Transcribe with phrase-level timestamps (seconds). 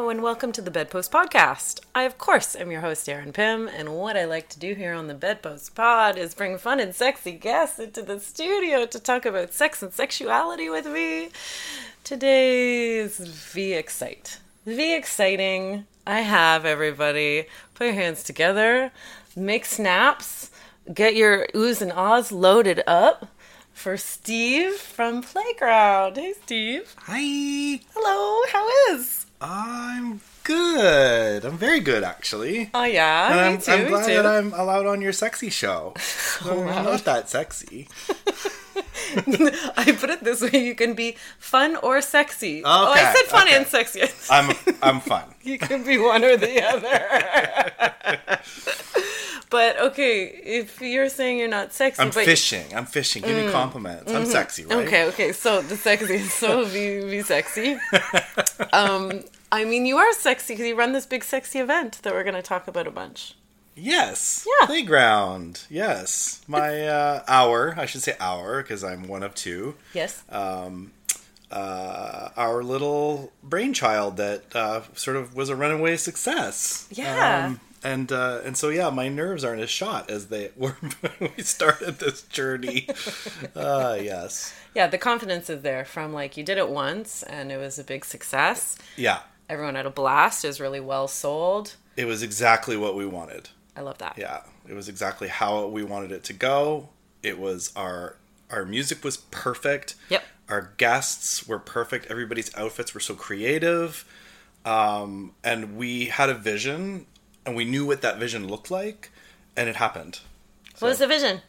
[0.00, 1.80] Hello and welcome to the Bedpost Podcast.
[1.94, 4.94] I, of course, am your host, Erin Pym, and what I like to do here
[4.94, 9.26] on the Bedpost Pod is bring fun and sexy guests into the studio to talk
[9.26, 11.28] about sex and sexuality with me.
[12.02, 14.40] Today is V Excite.
[14.64, 15.84] V Exciting.
[16.06, 18.92] I have everybody put your hands together,
[19.36, 20.50] make snaps,
[20.94, 23.28] get your oohs and ahs loaded up
[23.74, 26.16] for Steve from Playground.
[26.16, 26.94] Hey, Steve.
[27.00, 27.82] Hi.
[27.94, 29.19] Hello, how is?
[29.40, 31.44] I'm good.
[31.44, 32.70] I'm very good, actually.
[32.74, 33.72] Oh yeah, And me I'm, too.
[33.72, 34.14] I'm glad too.
[34.14, 35.94] that I'm allowed on your sexy show.
[36.44, 37.88] I'm not that sexy.
[39.16, 42.62] I put it this way: you can be fun or sexy.
[42.64, 43.56] oh, I said fun okay.
[43.56, 44.02] and sexy.
[44.30, 45.24] I'm I'm fun.
[45.42, 47.00] you can be one or the other.
[49.50, 52.64] But okay, if you're saying you're not sexy, I'm fishing.
[52.74, 53.22] I'm fishing.
[53.22, 54.12] Give me compliments.
[54.12, 54.86] I'm sexy, right?
[54.86, 55.32] Okay, okay.
[55.32, 57.76] So the sexy, so be be sexy.
[58.72, 62.22] Um, I mean, you are sexy because you run this big sexy event that we're
[62.22, 63.34] going to talk about a bunch.
[63.74, 64.46] Yes.
[64.46, 64.66] Yeah.
[64.66, 65.64] Playground.
[65.70, 66.42] Yes.
[66.46, 67.74] My uh, hour.
[67.76, 69.74] I should say hour because I'm one of two.
[69.94, 70.22] Yes.
[70.28, 70.92] Um,
[71.50, 76.86] Uh, our little brainchild that uh, sort of was a runaway success.
[76.92, 77.46] Yeah.
[77.46, 81.32] Um, and uh, and so yeah, my nerves aren't as shot as they were when
[81.36, 82.88] we started this journey.
[83.56, 84.54] uh, yes.
[84.74, 87.84] yeah, the confidence is there from like you did it once and it was a
[87.84, 88.76] big success.
[88.96, 89.20] Yeah.
[89.48, 90.44] Everyone had a blast.
[90.44, 91.74] It was really well sold.
[91.96, 93.48] It was exactly what we wanted.
[93.76, 94.14] I love that.
[94.16, 94.42] Yeah.
[94.68, 96.90] It was exactly how we wanted it to go.
[97.22, 98.16] It was our
[98.50, 99.94] our music was perfect.
[100.08, 100.24] Yep.
[100.48, 102.06] Our guests were perfect.
[102.06, 104.04] Everybody's outfits were so creative.
[104.64, 107.06] Um, and we had a vision
[107.50, 109.10] and we knew what that vision looked like
[109.56, 110.20] and it happened.
[110.78, 111.40] What was the vision?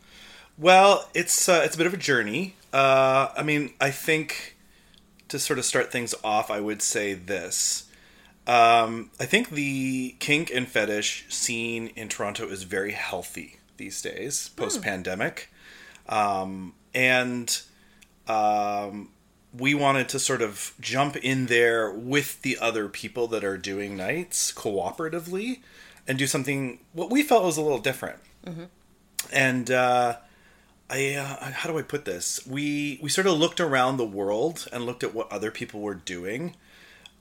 [0.57, 2.56] Well, it's uh, it's a bit of a journey.
[2.73, 4.57] Uh, I mean, I think
[5.28, 7.88] to sort of start things off, I would say this.
[8.47, 14.50] Um, I think the kink and fetish scene in Toronto is very healthy these days,
[14.50, 15.51] post pandemic,
[16.09, 17.62] um, and
[18.28, 19.09] um,
[19.56, 23.95] we wanted to sort of jump in there with the other people that are doing
[23.95, 25.59] nights cooperatively
[26.07, 28.19] and do something what we felt was a little different.
[29.31, 30.17] And uh,
[30.89, 32.45] I uh, how do I put this?
[32.45, 35.94] We we sort of looked around the world and looked at what other people were
[35.95, 36.56] doing,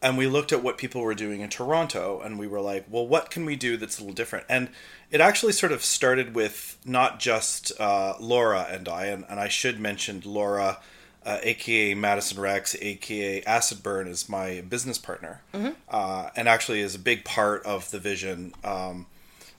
[0.02, 3.06] and we looked at what people were doing in Toronto, and we were like, well,
[3.06, 4.46] what can we do that's a little different?
[4.48, 4.70] And
[5.10, 9.48] it actually sort of started with not just uh, Laura and I, and, and I
[9.48, 10.78] should mention Laura,
[11.24, 15.42] uh, aka Madison Rex, aka Acid Burn, is my business partner,
[15.88, 18.54] uh, and actually is a big part of the vision.
[18.64, 19.06] Um,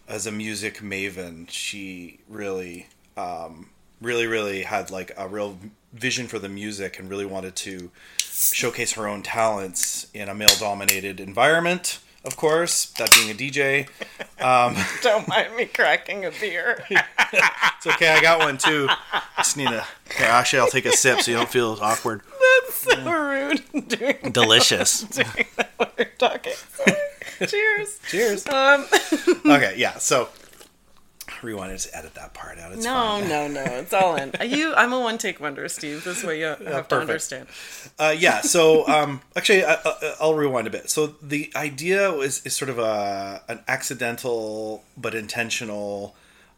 [0.07, 3.69] as a music maven, she really, um,
[4.01, 5.57] really, really had like a real
[5.93, 11.19] vision for the music and really wanted to showcase her own talents in a male-dominated
[11.19, 11.99] environment.
[12.23, 13.87] Of course, that being a DJ.
[15.01, 16.83] Don't mind me cracking a beer.
[17.33, 18.87] It's okay, I got one too.
[19.37, 19.85] Just need a.
[20.11, 22.21] Okay, actually, I'll take a sip so you don't feel awkward.
[22.67, 23.63] That's so rude.
[23.87, 25.01] Doing Delicious.
[25.01, 26.53] that while you're talking.
[27.47, 27.97] Cheers.
[28.07, 28.45] Cheers.
[28.47, 28.85] Um,
[29.45, 29.97] Okay, yeah.
[29.97, 30.29] So,
[31.43, 31.71] rewind.
[31.71, 32.71] Just edit that part out.
[32.71, 33.29] It's no, fine.
[33.29, 33.63] no, no.
[33.63, 34.31] It's all in.
[34.51, 36.03] You, I'm a one take wonder, Steve.
[36.03, 37.47] This is what you have to understand.
[37.97, 38.41] Uh, yeah.
[38.41, 40.89] So um, actually, I, I, I'll rewind a bit.
[40.89, 46.15] So the idea was is sort of a an accidental but intentional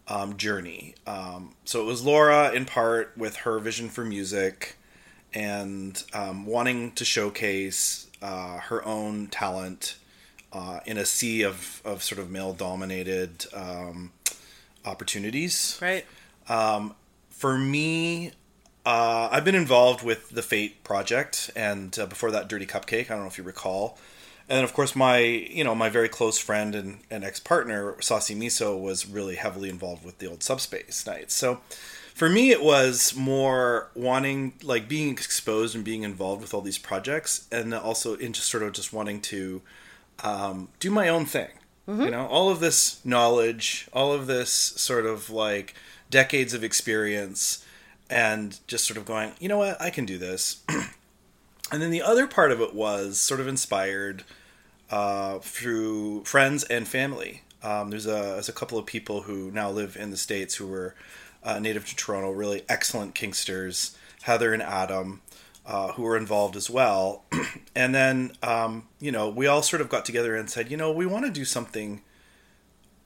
[0.07, 0.95] um, journey.
[1.05, 4.77] Um, so it was Laura in part with her vision for music
[5.33, 9.97] and um, wanting to showcase uh, her own talent
[10.51, 14.11] uh, in a sea of, of sort of male dominated um,
[14.85, 16.05] opportunities Right.
[17.29, 18.31] for me,
[18.85, 23.05] uh, I've been involved with the Fate project, and uh, before that, Dirty Cupcake.
[23.05, 23.97] I don't know if you recall.
[24.49, 27.95] And then, of course, my you know my very close friend and, and ex partner
[28.01, 31.33] Saucy Miso was really heavily involved with the old Subspace nights.
[31.33, 31.61] So
[32.13, 36.77] for me, it was more wanting like being exposed and being involved with all these
[36.77, 39.61] projects, and also in just sort of just wanting to
[40.23, 41.49] um, do my own thing.
[41.85, 45.75] You know, all of this knowledge, all of this sort of like
[46.09, 47.65] decades of experience,
[48.09, 50.61] and just sort of going, you know what, I can do this.
[50.69, 54.23] and then the other part of it was sort of inspired
[54.89, 57.41] uh, through friends and family.
[57.63, 60.67] Um, there's a there's a couple of people who now live in the states who
[60.67, 60.95] were
[61.43, 65.21] uh, native to Toronto, really excellent kinksters, Heather and Adam,
[65.65, 67.23] uh, who were involved as well.
[67.75, 70.91] and then um, you know we all sort of got together and said, you know,
[70.91, 72.01] we want to do something.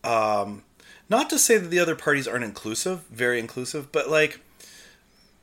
[0.04, 0.64] Um,
[1.10, 4.42] not to say that the other parties aren't inclusive, very inclusive, but like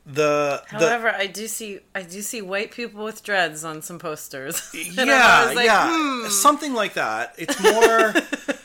[0.07, 3.99] the the However, I do see I do see white people with dreads on some
[3.99, 4.71] posters.
[4.75, 6.29] Yeah, like, yeah, hmm.
[6.29, 7.35] something like that.
[7.39, 8.15] It's more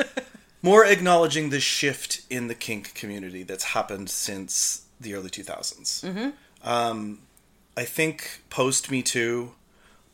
[0.61, 6.03] more acknowledging the shift in the kink community that's happened since the early 2000s.
[6.03, 6.69] Mm-hmm.
[6.69, 7.19] Um,
[7.79, 9.53] I think post Me Too,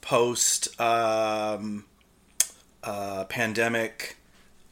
[0.01, 1.85] post um,
[2.83, 4.17] uh, pandemic,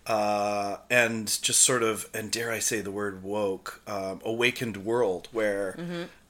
[0.05, 5.27] uh, and just sort of, and dare I say the word woke, um, awakened world
[5.31, 5.75] where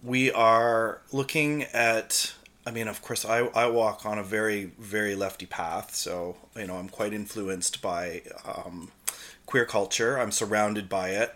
[0.01, 2.33] we are looking at.
[2.65, 6.67] I mean, of course, I, I walk on a very, very lefty path, so, you
[6.67, 8.89] know, I'm quite influenced by um,
[9.45, 10.17] queer culture.
[10.17, 11.35] I'm surrounded by it.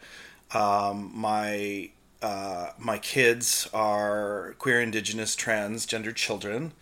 [0.53, 1.89] Um, my
[2.21, 6.73] uh, my kids are queer, indigenous, transgender children,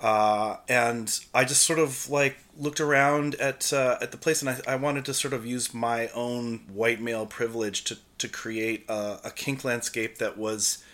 [0.00, 4.50] uh, and I just sort of like looked around at uh, at the place, and
[4.50, 8.84] I, I wanted to sort of use my own white male privilege to to create
[8.88, 10.84] a, a kink landscape that was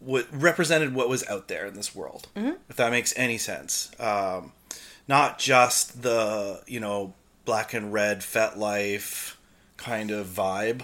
[0.00, 2.28] what represented what was out there in this world.
[2.68, 4.52] If that makes any sense, um,
[5.06, 7.14] not just the you know
[7.44, 9.34] black and red FetLife
[9.76, 10.82] kind of vibe,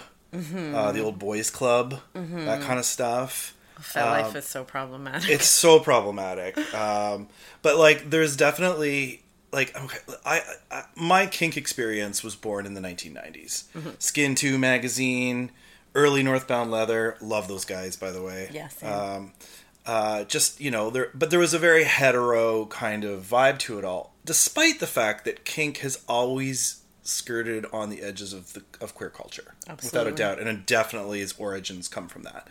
[0.75, 3.55] uh, the old boys club, that kind of stuff.
[3.81, 5.29] FetLife is so problematic.
[5.29, 6.56] It's so problematic.
[6.75, 7.29] Um,
[7.62, 9.23] but like, there's definitely
[9.53, 13.65] like okay, I, I my kink experience was born in the 1990s.
[13.99, 15.50] Skin Two magazine,
[15.94, 17.17] early Northbound Leather.
[17.21, 18.50] Love those guys, by the way.
[18.53, 18.69] Yeah.
[18.83, 19.33] Um,
[19.85, 23.79] uh, just you know, there, but there was a very hetero kind of vibe to
[23.79, 28.62] it all, despite the fact that kink has always skirted on the edges of the
[28.81, 29.55] of queer culture,
[29.87, 32.49] without a doubt, and it definitely its origins come from that.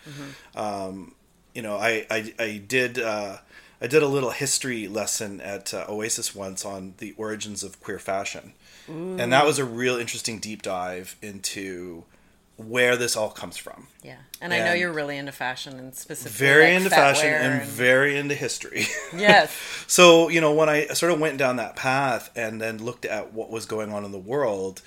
[0.56, 1.16] Um,
[1.54, 3.00] you know, I I, I did.
[3.00, 3.38] Uh,
[3.82, 8.00] I did a little history lesson at uh, Oasis once on the origins of queer
[8.00, 8.54] fashion,
[8.88, 12.06] and that was a real interesting deep dive into
[12.58, 13.88] where this all comes from.
[14.04, 17.42] yeah, and I know you're really into fashion and specifically Very like into fashion wear
[17.42, 18.86] and very into history.
[19.16, 19.54] yes,
[19.88, 23.34] so you know when I sort of went down that path and then looked at
[23.34, 24.82] what was going on in the world,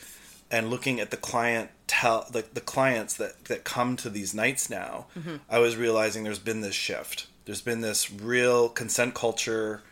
[0.50, 4.70] and looking at the client tell the, the clients that that come to these nights
[4.70, 5.06] now,
[5.50, 7.26] I was realizing there's been this shift.
[7.44, 9.82] There's been this real consent culture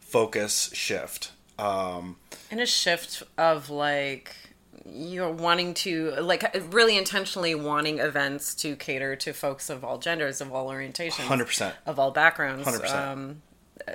[0.00, 1.32] focus shift.
[1.58, 2.16] Um,
[2.50, 4.34] and a shift of like
[4.84, 10.40] you're wanting to like really intentionally wanting events to cater to folks of all genders,
[10.40, 11.72] of all orientations, 100%.
[11.86, 12.94] of all backgrounds, 100%.
[12.94, 13.42] um,
[13.86, 13.92] uh,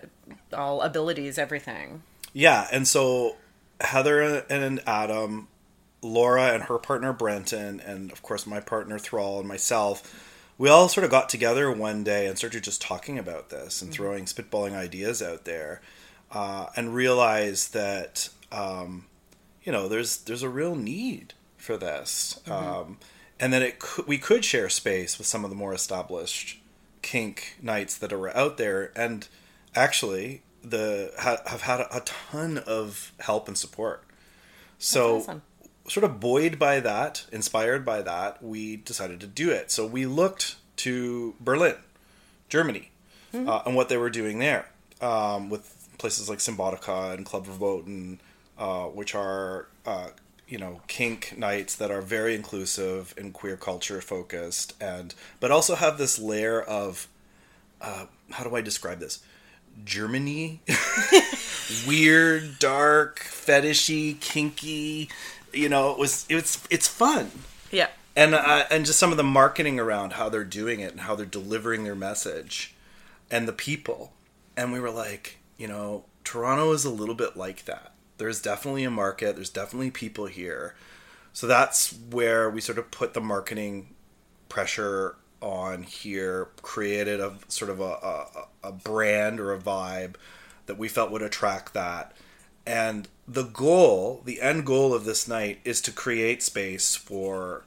[0.53, 2.03] all abilities, everything.
[2.33, 3.35] Yeah, and so
[3.81, 5.47] Heather and Adam,
[6.01, 10.23] Laura and her partner Brenton, and of course my partner Thrall and myself,
[10.57, 13.91] we all sort of got together one day and started just talking about this and
[13.91, 15.81] throwing spitballing ideas out there,
[16.31, 19.05] uh, and realized that um,
[19.67, 22.97] you know there's there's a real need for this, um,
[23.37, 26.59] and that it could, we could share space with some of the more established
[27.01, 29.27] kink nights that are out there, and
[29.75, 34.05] actually the ha, have had a, a ton of help and support.
[34.79, 35.41] So awesome.
[35.89, 39.69] sort of buoyed by that, inspired by that, we decided to do it.
[39.69, 41.75] So we looked to Berlin,
[42.47, 42.91] Germany,
[43.33, 44.69] uh, and what they were doing there
[45.01, 48.21] um, with places like Symbotica and Club Verboten,
[48.57, 50.09] uh, which are uh,
[50.47, 55.75] you know kink nights that are very inclusive and queer culture focused, and but also
[55.75, 57.07] have this layer of
[57.81, 59.19] uh, how do I describe this?
[59.85, 60.61] Germany,
[61.87, 65.09] weird, dark, fetishy, kinky.
[65.53, 67.31] You know, it was it's it's fun
[67.71, 71.01] Yeah, and uh, and just some of the marketing around how they're doing it and
[71.01, 72.73] how they're delivering their message
[73.29, 74.11] and the people
[74.57, 78.83] and we were like you know toronto is a little bit like that there's definitely
[78.83, 80.75] a market there's definitely people here
[81.33, 83.89] so that's where we sort of put the marketing
[84.49, 90.15] pressure on here created a sort of a, a, a brand or a vibe
[90.65, 92.13] that we felt would attract that.
[92.65, 97.63] And the goal, the end goal of this night is to create space for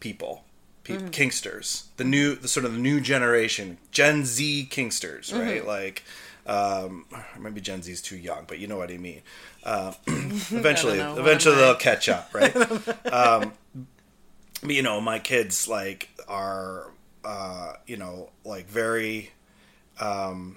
[0.00, 0.44] people,
[0.84, 5.66] pe- Kinksters, the new, the sort of the new generation, Gen Z Kinksters, right?
[5.66, 6.02] Like,
[6.46, 7.06] um,
[7.38, 9.22] maybe Gen Z is too young, but you know what I mean.
[9.64, 12.54] Uh, eventually, eventually they'll catch up, right?
[13.12, 13.52] um,
[14.62, 16.90] but, you know, my kids like are,
[17.24, 19.30] uh, you know, like very.
[20.00, 20.56] Um,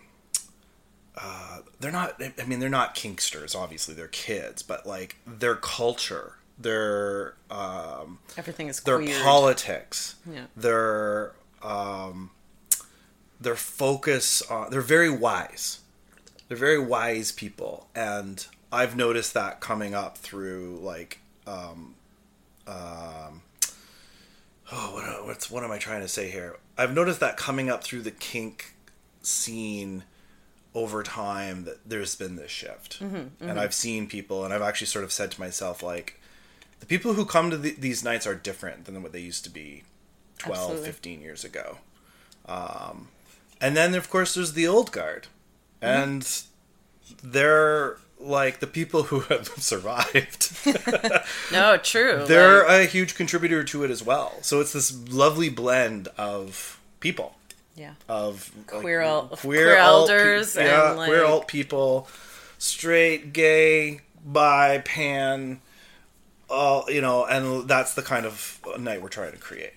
[1.17, 2.21] uh, they're not.
[2.39, 3.55] I mean, they're not kinksters.
[3.55, 9.21] Obviously, they're kids, but like their culture, their um, Everything is their queer.
[9.23, 10.45] politics, Yeah.
[10.57, 12.31] their um,
[13.39, 14.71] their focus on.
[14.71, 15.79] They're very wise.
[16.47, 21.95] They're very wise people, and I've noticed that coming up through like, um,
[22.67, 23.41] um,
[24.71, 26.57] oh, what, what's what am I trying to say here?
[26.77, 28.73] I've noticed that coming up through the kink
[29.21, 30.03] scene
[30.73, 34.87] over time that there's been this shift Mm-hmm, and i've seen people and i've actually
[34.87, 36.19] sort of said to myself like
[36.81, 39.49] the people who come to the, these nights are different than what they used to
[39.49, 39.83] be
[40.39, 40.85] 12 Absolutely.
[40.85, 41.77] 15 years ago
[42.45, 43.07] um,
[43.61, 45.27] and then of course there's the old guard
[45.81, 46.01] Mm-hmm.
[46.11, 46.41] and
[47.23, 50.51] they're like the people who have survived
[51.51, 52.25] No, true.
[52.27, 56.79] they're like- a huge contributor to it as well so it's this lovely blend of
[56.99, 57.35] people
[57.75, 57.93] yeah.
[58.07, 62.07] of Queer el- alt queer pe- elders yeah, and, like- queer alt people,
[62.57, 65.59] straight, gay, bi, pan,
[66.49, 69.73] all you know, and that's the kind of night we're trying to create.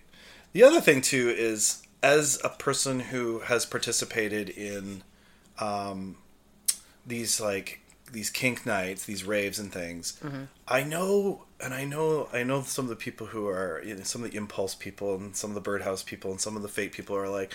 [0.53, 5.03] The other thing too is as a person who has participated in
[5.59, 6.17] um,
[7.05, 7.78] these like
[8.13, 10.45] these kink nights, these raves and things, Mm-hmm.
[10.67, 14.03] I know, and I know, I know some of the people who are, you know,
[14.03, 16.69] some of the impulse people and some of the birdhouse people and some of the
[16.69, 17.55] Fate people are like,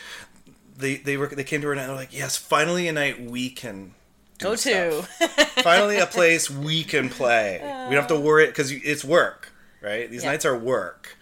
[0.75, 3.49] they they were they came to her and they're like, yes, finally a night we
[3.49, 3.93] can
[4.39, 5.03] Go to.
[5.63, 7.59] finally a place we can play.
[7.87, 10.09] we don't have to worry because it's work, right?
[10.09, 10.31] These Yeah.
[10.31, 11.15] nights are work,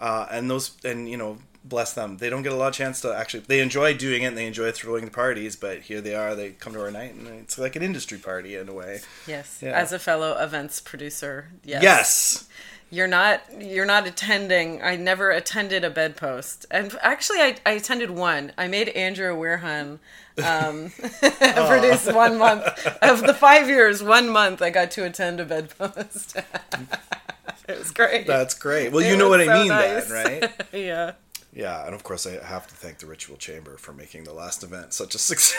[0.00, 1.38] uh, and those and you know
[1.68, 2.18] bless them.
[2.18, 3.40] They don't get a lot of chance to actually.
[3.46, 4.26] They enjoy doing it.
[4.26, 6.34] and They enjoy throwing the parties, but here they are.
[6.34, 9.00] They come to our night, and it's like an industry party in a way.
[9.26, 9.60] Yes.
[9.62, 9.70] Yeah.
[9.72, 11.82] As a fellow events producer, yes.
[11.82, 12.48] Yes.
[12.88, 14.80] You're not you're not attending.
[14.80, 16.66] I never attended a bedpost.
[16.70, 18.52] And actually I, I attended one.
[18.56, 19.98] I made Andrew Weirhun
[20.44, 20.92] um
[21.68, 22.64] produce one month
[23.02, 26.36] of the 5 years, one month I got to attend a bedpost.
[27.68, 28.24] it was great.
[28.26, 28.92] That's great.
[28.92, 30.08] Well, It you know what was I mean, nice.
[30.08, 30.52] then, right?
[30.72, 31.12] yeah.
[31.56, 34.62] Yeah, and of course, I have to thank the Ritual Chamber for making the last
[34.62, 35.56] event such a success.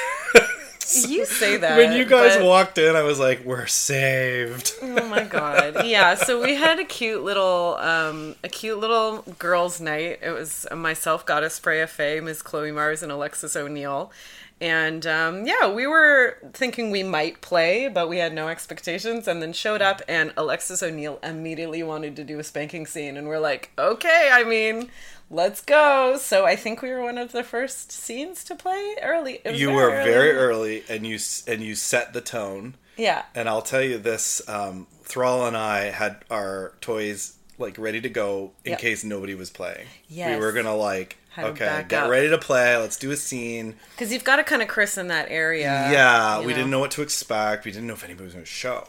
[1.09, 1.75] You say that.
[1.77, 5.85] when you guys but- walked in, I was like, "We're saved." Oh my god.
[5.85, 10.19] Yeah, so we had a cute little um a cute little girls night.
[10.21, 12.41] It was myself, Goddess Freya Faye, Ms.
[12.41, 14.11] Chloe Mars and Alexis O'Neill.
[14.59, 19.41] And um, yeah, we were thinking we might play, but we had no expectations and
[19.41, 23.37] then showed up and Alexis O'Neill immediately wanted to do a spanking scene and we're
[23.39, 24.89] like, "Okay, I mean,
[25.29, 29.41] let's go." So I think we were one of the first scenes to play early.
[29.45, 32.75] You were very early, and you and you set the tone.
[32.97, 33.25] Yeah.
[33.35, 38.09] And I'll tell you this: um, Thrall and I had our toys like ready to
[38.09, 38.79] go in Yep.
[38.79, 39.85] case nobody was playing.
[40.07, 40.31] Yes.
[40.39, 42.09] We were gonna like, Had okay, get up.
[42.09, 42.75] ready to play.
[42.77, 43.75] Let's do a scene.
[43.91, 45.67] Because you've got to kind of christen that area.
[45.91, 47.63] yeah, we didn't know what to expect.
[47.63, 48.87] We didn't know if anybody was gonna show.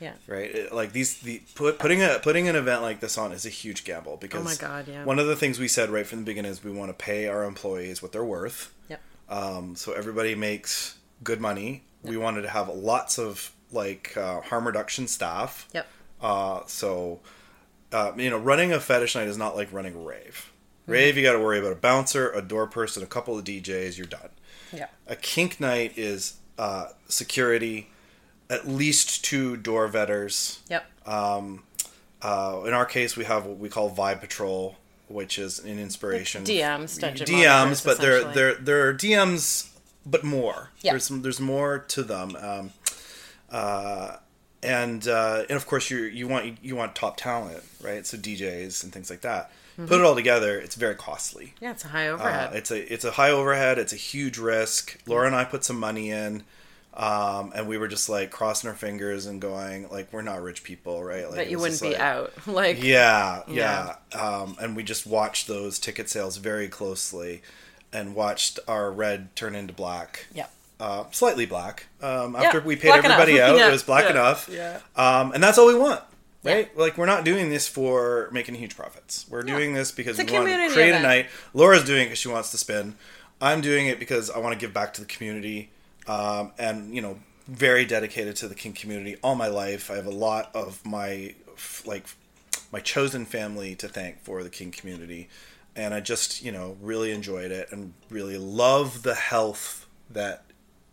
[0.00, 0.14] Yeah.
[0.26, 0.50] right?
[0.54, 3.50] It- like these, the put, putting a putting an event like this on is a
[3.50, 5.04] huge gamble because Oh my God, yeah.
[5.04, 7.28] one of the things we said right from the beginning is we want to pay
[7.28, 8.72] our employees what they're worth.
[8.88, 9.00] Yep.
[9.28, 11.82] Um, so everybody makes good money.
[12.02, 15.68] We wanted to have lots of like uh, harm reduction staff.
[15.74, 15.86] Yep.
[16.22, 17.20] Uh, so
[17.92, 20.49] uh, you know, running a fetish night is not like running a rave.
[20.90, 23.96] Rave, you got to worry about a bouncer, a door person, a couple of DJs.
[23.96, 24.30] You're done.
[24.72, 24.86] Yeah.
[25.06, 27.88] A kink night is uh, security,
[28.48, 30.58] at least two door vetters.
[30.68, 30.86] Yep.
[31.06, 31.64] Um,
[32.22, 34.76] uh, in our case, we have what we call Vibe Patrol,
[35.08, 36.44] which is an inspiration.
[36.44, 39.70] DMs, dungeon DMs, but they're they're they're DMs,
[40.04, 40.70] but more.
[40.82, 40.92] Yeah.
[40.92, 42.36] There's there's more to them.
[42.36, 42.70] Um,
[43.50, 44.16] uh,
[44.62, 48.06] and uh, and of course you you want you want top talent, right?
[48.06, 49.50] So DJs and things like that.
[49.78, 49.86] Mm-hmm.
[49.86, 51.54] Put it all together, it's very costly.
[51.60, 52.50] Yeah, it's a high Uh, overhead.
[52.54, 53.78] it's a it's a high overhead.
[53.78, 54.98] It's a huge risk.
[55.06, 56.42] Laura and I put some money in,
[56.94, 60.64] um, and we were just like crossing our fingers and going like we're not rich
[60.64, 61.26] people, right?
[61.26, 62.32] Like, but you wouldn't be like- out.
[62.46, 63.96] Like, Yeah, yeah.
[64.12, 67.42] Um, and we just watched those ticket sales very closely,
[67.92, 70.26] and watched our red turn into black.
[70.34, 70.46] yeah.
[70.78, 71.86] Uh, slightly black.
[72.00, 73.20] Um, after Yeah, we paid black enough.
[73.20, 74.48] everybody out, Yeah, it was black yeah, enough.
[74.50, 74.80] yeah.
[74.96, 76.00] Um, and that's all we want.
[76.42, 76.76] Right?
[76.76, 79.26] Like we're not doing this for making huge profits.
[79.28, 81.04] We're doing this because It's we want to create event.
[81.04, 81.26] a night.
[81.52, 82.96] Laura's doing it because she wants to spin.
[83.40, 85.70] I'm doing it because I want to give back to the community,
[86.06, 89.90] um, and you know, very dedicated to the kink community all my life.
[89.90, 91.34] I have a lot of my
[91.84, 92.06] like
[92.72, 95.28] my chosen family to thank for the kink community,
[95.76, 100.44] and I just you know really enjoyed it and really love the health that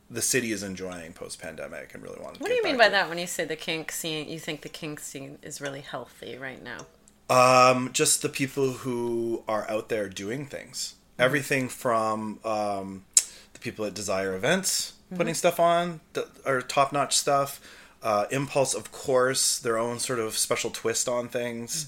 [0.10, 2.42] the city is enjoying post pandemic, and really want to.
[2.42, 4.28] What do you mean by that when you say the kink scene?
[4.30, 6.86] You think the kink scene is really healthy right now?
[7.30, 10.96] Um, just the people who are out there doing things.
[11.20, 13.06] Everything from um,
[13.54, 17.60] the people at Desire Events putting stuff on, that are top notch stuff.
[18.04, 21.88] Uh, Impulse, of course, their own sort of special twist on things.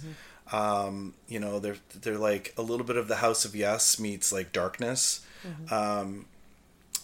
[0.52, 4.32] Um, you know, they're they're like a little bit of the House of Yes meets
[4.34, 5.22] like Darkness.
[5.72, 6.26] Um,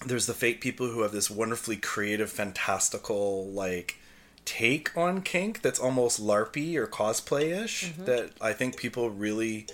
[0.06, 3.98] there's the Fate people who have this wonderfully creative, fantastical like
[4.46, 8.06] take on kink that's almost larpy or cosplay-ish mm-hmm.
[8.06, 9.68] that I think people really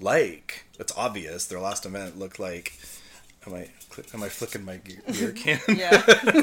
[0.00, 0.66] like.
[0.78, 1.46] It's obvious.
[1.46, 2.78] Their last event looked like.
[3.44, 3.68] Am I
[4.14, 4.78] am I flicking my
[5.12, 5.58] beer can?
[5.68, 6.42] Yeah, I'm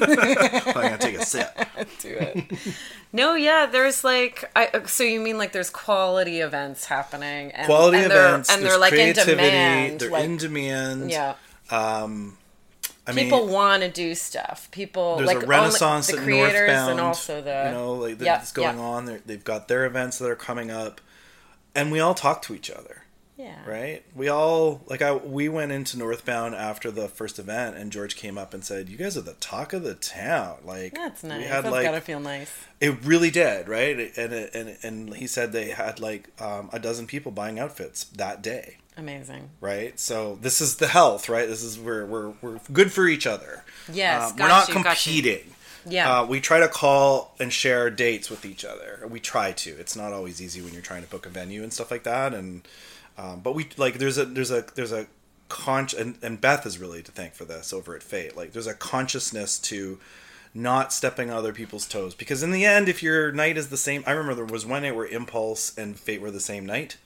[0.74, 1.58] gonna take a sip.
[2.02, 2.76] do it.
[3.14, 7.68] no, yeah, there's like, I, uh, so you mean like there's quality events happening, and,
[7.68, 8.54] Quality and they're, events.
[8.54, 10.02] and they're like in demand.
[10.02, 11.10] They're like, in demand.
[11.10, 11.36] yeah,
[11.70, 12.38] um,
[13.10, 14.70] I mean, people want to do stuff.
[14.72, 16.92] People there's like a renaissance only, the creators Northbound.
[16.92, 18.84] and also the you know like Yeah, that's going yeah.
[18.84, 19.06] on.
[19.06, 21.02] They're, they've got their events that are coming up,
[21.76, 23.04] and we all talk to each other.
[23.38, 24.04] yeah, right?
[24.16, 28.38] We all like I we went into Northbound after the first event, and George came
[28.38, 31.40] up and said, "You guys are the talk of the town." Like That's nice.
[31.40, 32.52] We had That's like gotta feel nice.
[32.82, 34.12] it really did, right?
[34.18, 38.04] And it, and and he said they had like um, a dozen people buying outfits
[38.06, 39.50] that day, Amazing.
[39.62, 39.98] right?
[39.98, 41.48] So this is the health, right?
[41.48, 43.64] This is where we're we're good for each other.
[43.92, 45.54] Yes, got we're not you, competing.
[45.88, 46.20] Yeah.
[46.20, 49.08] Uh, we try to call and share dates with each other.
[49.10, 49.70] We try to.
[49.72, 52.34] It's not always easy when you're trying to book a venue and stuff like that.
[52.34, 52.68] And
[53.18, 55.08] um, but we like there's a there's a there's a
[55.48, 58.36] con and, and Beth is really to thank for this over at Fate.
[58.36, 60.00] Like there's a consciousness to
[60.54, 63.78] not stepping on other people's toes because in the end, if your night is the
[63.78, 66.98] same, I remember there was one night where Impulse and Fate were the same night,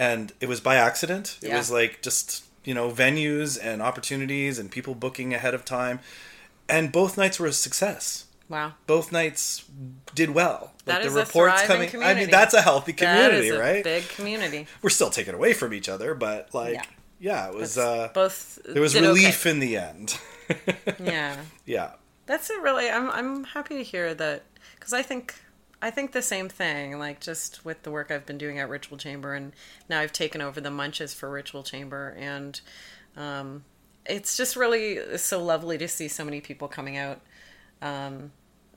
[0.00, 1.36] and it was by accident.
[1.42, 1.58] It Yeah.
[1.58, 6.00] was like just you know venues and opportunities and people booking ahead of time,
[6.68, 8.72] and both nights were a success Wow.
[8.86, 9.64] both nights
[10.14, 10.72] did well.
[10.86, 11.88] That Like is the a reports coming.
[12.02, 13.84] I mean, that's a healthy community, that is a right?
[13.84, 14.66] Big community.
[14.82, 16.82] We're still taken away from each other, but like, Yeah.
[17.20, 17.78] yeah, it was.
[17.78, 18.58] Uh both.
[18.64, 19.08] There was did okay.
[19.08, 20.18] relief in the end.
[20.98, 21.36] Yeah.
[21.64, 21.90] yeah,
[22.26, 22.90] That's a really.
[22.90, 24.42] I'm I'm happy to hear that
[24.74, 25.34] because I think
[25.82, 26.98] I think the same thing.
[26.98, 29.52] Like just with the work I've been doing at Ritual Chamber, and
[29.88, 32.60] now I've taken over the munches for Ritual Chamber, and
[33.16, 33.64] um,
[34.06, 37.20] it's just really so lovely to see so many people coming out.
[37.82, 38.32] Um,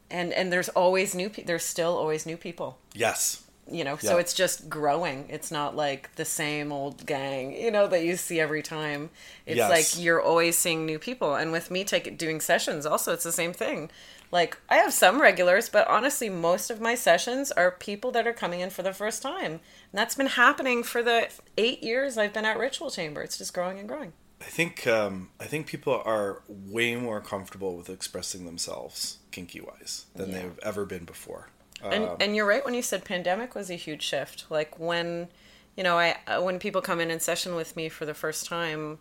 [0.09, 1.29] and and there's always new.
[1.29, 2.77] Pe- there's still always new people.
[2.93, 5.25] yes, You know, so it's just growing.
[5.29, 9.09] It's not like the same old gang, you know, that you see every time.
[9.45, 9.69] It's Yes.
[9.69, 11.35] like you're always seeing new people.
[11.35, 13.89] And with me take, doing sessions, also, it's the same thing.
[14.33, 18.33] Like, I have some regulars, but honestly, most of my sessions are people that are
[18.33, 19.51] coming in for the first time.
[19.51, 19.61] And
[19.93, 23.21] that's been happening for the eight years I've been at Ritual Chamber.
[23.21, 24.13] It's just growing and growing.
[24.41, 30.07] I think um, I think people are way more comfortable with expressing themselves kinky wise
[30.15, 30.35] than Yeah.
[30.41, 31.49] they've ever been before.
[31.83, 34.45] and Um, and you're right when you said pandemic was a huge shift.
[34.49, 35.29] Like when,
[35.77, 38.47] you know, I uh, when people come in in session with me for the first
[38.47, 38.97] time,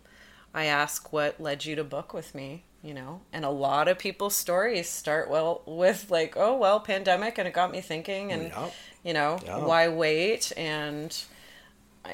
[0.53, 2.63] I ask what led you to book with me.
[2.83, 7.37] You know, and a lot of people's stories start well with like, oh well, pandemic,
[7.37, 8.69] and it got me thinking, and Yeah.
[9.03, 9.59] you know, Yeah.
[9.59, 10.51] why wait?
[10.57, 11.15] And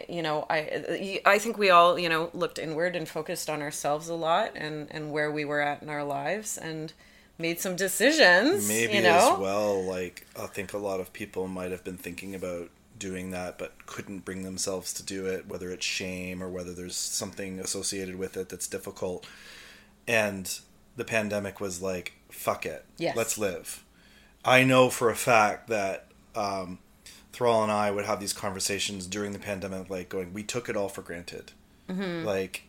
[0.07, 4.09] you know, I I think we all you know looked inward and focused on ourselves
[4.09, 6.93] a lot and and where we were at in our lives and
[7.39, 8.67] made some decisions.
[8.67, 9.33] maybe you know?
[9.33, 13.31] as well like i think a lot of people might have been thinking about doing
[13.31, 17.57] that but couldn't bring themselves to do it whether it's shame or whether there's something
[17.59, 19.25] associated with it that's difficult
[20.09, 20.59] and
[20.97, 22.83] the pandemic was like fuck it.
[22.97, 23.15] Yes.
[23.15, 23.85] let's live.
[24.43, 26.79] I know for a fact that um
[27.31, 30.75] thrall and i would have these conversations during the pandemic like going we took it
[30.75, 31.53] all for granted.
[31.87, 32.63] Like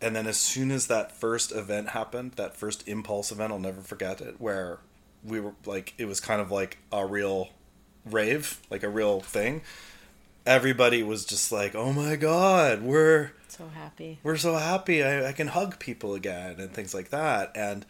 [0.00, 3.80] and then as soon as that first event happened that first impulse event i'll never
[3.80, 4.78] forget it where
[5.24, 7.50] we were like it was kind of like a real
[8.04, 9.62] rave like a real thing
[10.46, 14.18] everybody was just like oh my god we're So happy.
[14.22, 17.86] we're so happy I, I can hug people again and things like that and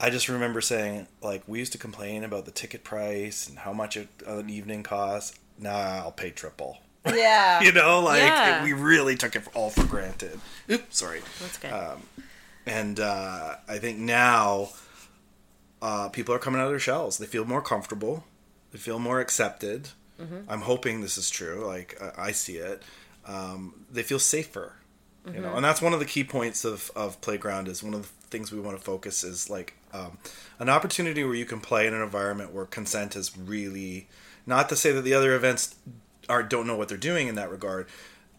[0.00, 3.72] i just remember saying like we used to complain about the ticket price and how
[3.72, 7.60] much it, an evening costs now i'll pay triple Yeah.
[7.62, 8.64] you know like Yeah.
[8.64, 11.72] we really took it all for granted oops sorry That's good.
[12.66, 14.70] and uh, I think now
[15.80, 17.18] uh, people are coming out of their shells.
[17.18, 18.22] They feel more comfortable.
[18.70, 19.88] They feel more accepted.
[20.48, 21.64] I'm hoping this is true.
[21.66, 22.82] Like I, I see it.
[23.26, 24.74] Um, they feel safer,
[25.26, 27.68] you know, and that's one of the key points of of playground.
[27.68, 30.18] Is one of the things we want to focus is like um,
[30.58, 34.08] an opportunity where you can play in an environment where consent is really
[34.46, 35.74] not to say that the other events
[36.28, 37.86] are don't know what they're doing in that regard,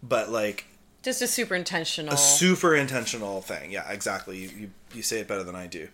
[0.02, 0.66] but like
[1.02, 2.14] Just a super intentional.
[2.14, 3.72] a super intentional thing.
[3.72, 4.38] Yeah, exactly.
[4.38, 5.90] You, you you say it better than I do.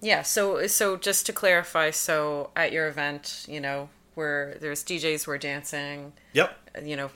[0.00, 5.24] Yeah, so so just to clarify, so at your event, you know, where there's DJs
[5.24, 6.56] who are dancing, Yep.
[6.84, 7.10] you know,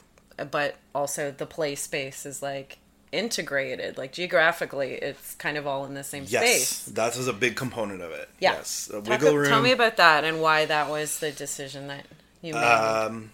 [0.51, 2.79] but also the play space is like
[3.13, 6.95] integrated, like geographically, it's kind of all in the same Yes, space.
[6.95, 8.29] that was a big component of it.
[8.39, 8.53] Yeah.
[8.53, 9.49] Yes, Talk- wiggle room.
[9.49, 12.07] Tell me about that and why that was the decision that
[12.43, 12.63] you made.
[12.63, 13.33] Um,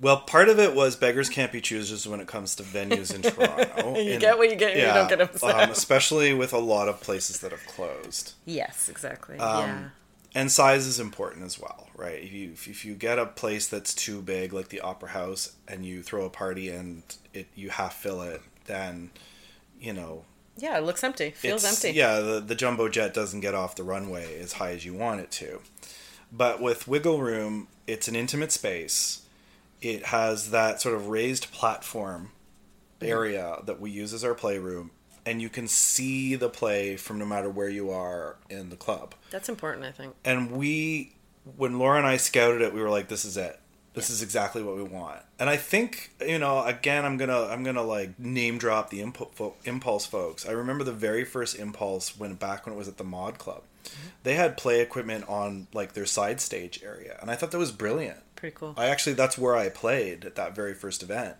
[0.00, 3.22] well, part of it was beggars can't be choosers when it comes to venues in
[3.30, 4.00] Toronto.
[4.00, 5.54] You And- get what you get, you don't get upset.
[5.54, 8.32] Um, especially with a lot of places that have closed.
[8.46, 9.38] yes, exactly.
[9.38, 9.84] um, yeah.
[10.34, 12.20] And size is important as well, right?
[12.22, 15.86] If you if you get a place that's too big, like the Opera House, and
[15.86, 19.10] you throw a party and it you half fill it, then
[19.80, 20.24] you know
[20.56, 21.30] Yeah, it looks empty.
[21.30, 21.92] Feels empty.
[21.96, 25.20] Yeah, the, the jumbo jet doesn't get off the runway as high as you want
[25.20, 25.60] it to.
[26.32, 29.22] But with Wiggle Room, it's an intimate space.
[29.80, 32.32] It has that sort of raised platform
[33.00, 33.12] mm-hmm.
[33.12, 34.90] area that we use as our playroom,
[35.26, 39.14] and you can see the play from no matter where you are in the club.
[39.30, 40.14] That's important, I think.
[40.24, 41.14] And we,
[41.56, 43.58] when Laura and I scouted it, we were like, "This is it.
[43.94, 47.64] This is exactly what we want." And I think, you know, again, I'm gonna, I'm
[47.64, 50.46] gonna like name drop the Impu- Impulse folks.
[50.46, 53.62] I remember the very first Impulse when back when it was at the Mod Club,
[53.84, 54.08] mm-hmm.
[54.22, 57.72] they had play equipment on like their side stage area, and I thought that was
[57.72, 58.18] brilliant.
[58.36, 58.74] Pretty cool.
[58.76, 61.36] I actually, that's where I played at that very first event.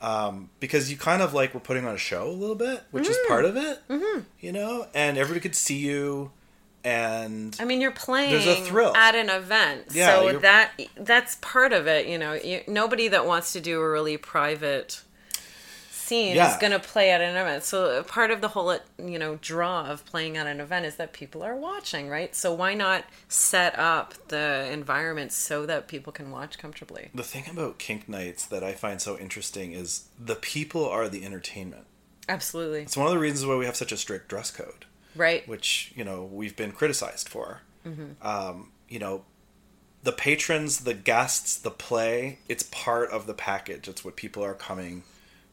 [0.00, 3.08] Um, because you kind of like were putting on a show a little bit, which
[3.08, 4.20] is part of it, mm-hmm.
[4.40, 6.32] you know, and everybody could see you,
[6.84, 8.94] and I mean, you're playing There's a thrill.
[8.94, 12.06] at an event, Yeah, so you're- that that's part of it.
[12.06, 15.02] You know, you, nobody that wants to do a really private
[16.06, 16.52] scene Yeah.
[16.52, 17.64] is going to play at an event.
[17.64, 20.86] So uh, part of the whole, uh, you know, draw of playing at an event
[20.86, 22.34] is that people are watching, right?
[22.34, 27.10] So why not set up the environment so that people can watch comfortably?
[27.14, 31.24] The thing about kink nights that I find so interesting is the people are the
[31.24, 31.86] entertainment.
[32.28, 35.46] Absolutely, It's one of the reasons why we have such a strict dress code, right?
[35.46, 37.62] which you know we've been criticized for.
[37.86, 38.26] Mm-hmm.
[38.26, 39.24] Um, you know,
[40.02, 42.38] the patrons, the guests, the play.
[42.48, 43.86] It's part of the package.
[43.86, 45.04] It's what people are coming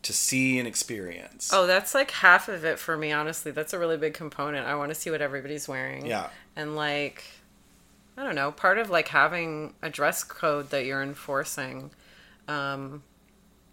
[0.03, 1.51] to see and experience.
[1.53, 3.51] Oh, that's like half of it for me, honestly.
[3.51, 4.67] That's a really big component.
[4.67, 6.05] I want to see what everybody's wearing.
[6.05, 6.29] Yeah.
[6.55, 7.23] And like,
[8.17, 11.91] I don't know, part of like having a dress code that you're enforcing
[12.47, 13.03] um,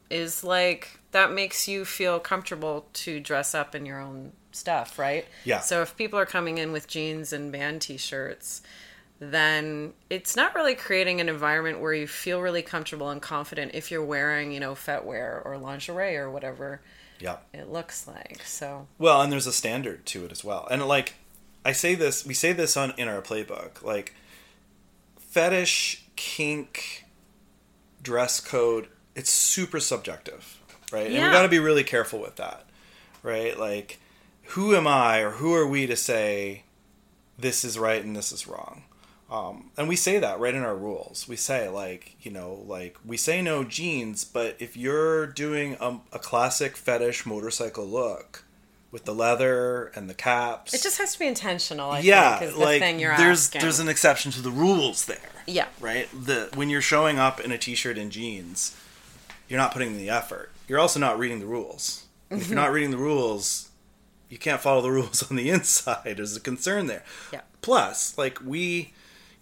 [0.09, 5.27] is like, that makes you feel comfortable to dress up in your own stuff, right?
[5.45, 5.61] Yeah.
[5.61, 8.63] So if people are coming in with jeans and band t shirts,
[9.21, 13.91] then it's not really creating an environment where you feel really comfortable and confident if
[13.91, 16.81] you're wearing, you know, fetwear or lingerie or whatever
[17.19, 17.37] yeah.
[17.53, 18.41] it looks like.
[18.45, 20.67] So Well, and there's a standard to it as well.
[20.71, 21.15] And like
[21.67, 24.15] I say this, we say this on in our playbook, like
[25.19, 27.05] fetish, kink,
[28.03, 30.59] dress code, it's super subjective,
[30.93, 31.03] right?
[31.03, 31.07] Yeah.
[31.09, 31.33] And we Yeah.
[31.33, 32.65] got to be really careful with that.
[33.23, 33.59] Right?
[33.59, 34.01] Like
[34.55, 36.65] who am I or who are we to say
[37.39, 38.85] this is right and this is wrong?
[39.31, 41.29] Um, and we say that right in our rules.
[41.29, 45.99] We say like, you know, like we say no jeans, but if you're doing a,
[46.13, 48.45] a classic fetish motorcycle look
[48.91, 51.93] with the leather and the caps, it just has to be intentional.
[51.93, 53.61] I yeah, think the like there's asking.
[53.61, 55.19] there's an exception to the rules there.
[55.47, 55.69] Yeah.
[55.81, 56.09] right.
[56.13, 58.77] The when you're showing up in a t-shirt and jeans,
[59.49, 60.51] you're not putting in the effort.
[60.67, 62.07] You're also not reading the rules.
[62.31, 63.71] If you're not reading the rules,
[64.29, 66.15] you can't follow the rules on the inside.
[66.17, 67.05] There's a concern there.
[67.33, 67.43] Yeah.
[67.61, 68.93] Plus, like we,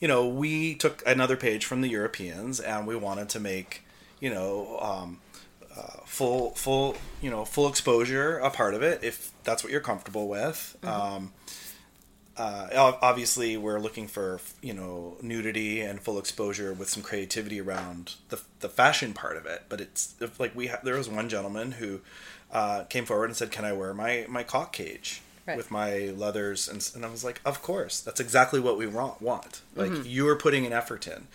[0.01, 3.85] you know, we took another page from the Europeans and we wanted to make,
[4.21, 5.21] you know, um,
[5.77, 9.81] uh, full, full, you know, full exposure a part of it if that's what you're
[9.81, 10.77] comfortable with.
[10.83, 11.33] Um,
[12.39, 18.15] uh, obviously, we're looking for you know nudity and full exposure with some creativity around
[18.29, 19.65] the the fashion part of it.
[19.69, 22.01] But it's like we ha- there was one gentleman who
[22.53, 25.57] uh, came forward and said, "Can I wear my my cock cage?" Right.
[25.57, 29.21] With my leathers, and, and I was like, "Of course, that's exactly what we want.
[29.23, 29.63] want.
[29.75, 31.27] Like you are putting an effort in,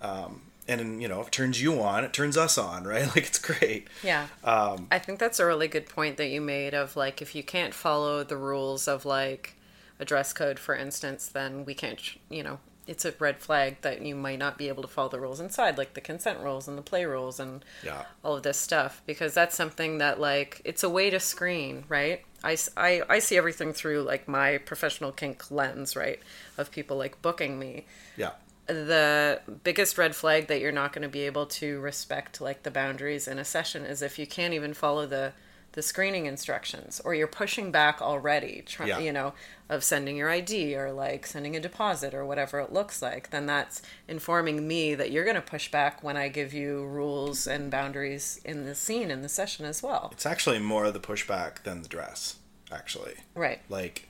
[0.00, 3.06] um, and you know, it turns you on, it turns us on, right?
[3.06, 3.88] Like it's great.
[4.02, 4.26] Yeah.
[4.44, 7.42] Um, I think that's a really good point that you made of like if you
[7.42, 9.54] can't follow the rules of like
[10.00, 12.00] a dress code for instance, then we can't,
[12.30, 15.20] you know, it's a red flag that you might not be able to follow the
[15.20, 18.04] rules inside like the consent rules and the play rules and Yeah.
[18.24, 22.22] all of this stuff because that's something that like it's a way to screen, right?
[22.44, 26.20] I, I, I see everything through like my professional kink lens, right?
[26.56, 28.32] Of people like booking me Yeah.
[28.66, 32.70] the biggest red flag that you're not going to be able to respect like the
[32.70, 35.32] boundaries in a session is if you can't even follow the
[35.78, 38.98] the screening instructions or you're pushing back already try, Yeah.
[38.98, 39.32] you know
[39.68, 43.46] of sending your id or like sending a deposit or whatever it looks like then
[43.46, 47.70] that's informing me that you're going to push back when i give you rules and
[47.70, 51.62] boundaries in the scene in the session as well It's actually more of the pushback
[51.62, 52.36] than the dress,
[52.72, 53.14] actually.
[53.36, 54.08] right Like,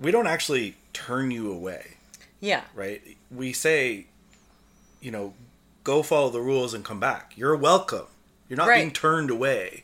[0.00, 1.96] we don't actually turn you away,
[2.40, 3.02] yeah right?
[3.30, 4.06] We say,
[5.00, 5.34] you know,
[5.82, 7.32] go follow the rules and come back.
[7.34, 8.06] You're welcome.
[8.48, 9.82] You're not being turned away.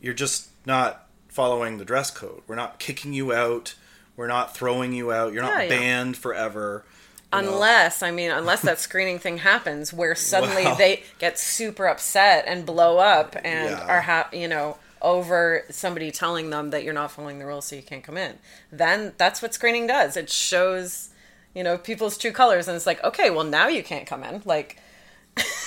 [0.00, 2.42] You're just not following the dress code.
[2.46, 3.74] We're not kicking you out.
[4.16, 5.32] We're not throwing you out.
[5.32, 5.68] You're not Yeah, yeah.
[5.78, 6.84] banned forever.
[7.32, 7.52] you know?
[7.54, 12.66] Unless, I mean, unless that screening thing happens where suddenly they get super upset and
[12.66, 13.86] blow up and Yeah.
[13.86, 17.76] are, ha- you know, over somebody telling them that you're not following the rules so
[17.76, 18.38] you can't come in.
[18.72, 20.16] Then that's what screening does.
[20.16, 21.10] It shows,
[21.54, 24.42] you know, people's true colors and it's like, okay, well, now you can't come in.
[24.44, 24.76] Like,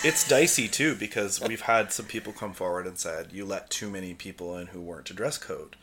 [0.03, 3.89] It's dicey too because we've had some people come forward and said you let too
[3.89, 5.77] many people in who weren't to dress code.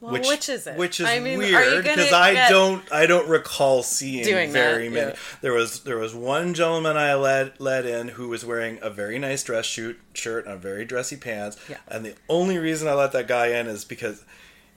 [0.00, 0.76] well, which, is it?
[0.76, 4.94] Which is I mean, weird because I don't I don't recall seeing very that, many.
[5.10, 5.14] yeah.
[5.40, 9.20] There was there was one gentleman I led led in who was wearing a very
[9.20, 11.56] nice dress shoot shirt and very dressy pants.
[11.70, 11.78] Yeah.
[11.86, 14.24] And the only reason I let that guy in is because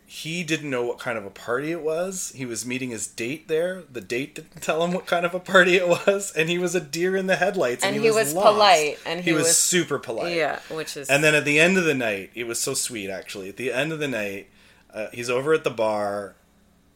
[0.08, 2.32] he didn't know what kind of a party it was.
[2.36, 3.84] He was meeting his date there.
[3.92, 6.76] The date didn't tell him what kind of a party it was, and he was
[6.76, 7.84] a deer in the headlights.
[7.84, 10.36] And, And he, he was, was polite, and he was, was- super polite.
[10.36, 11.10] Yeah, which is.
[11.10, 13.50] And then at the end of the night, it was so sweet actually.
[13.50, 14.50] At the end of the night,
[14.94, 16.36] uh, he's over at the bar,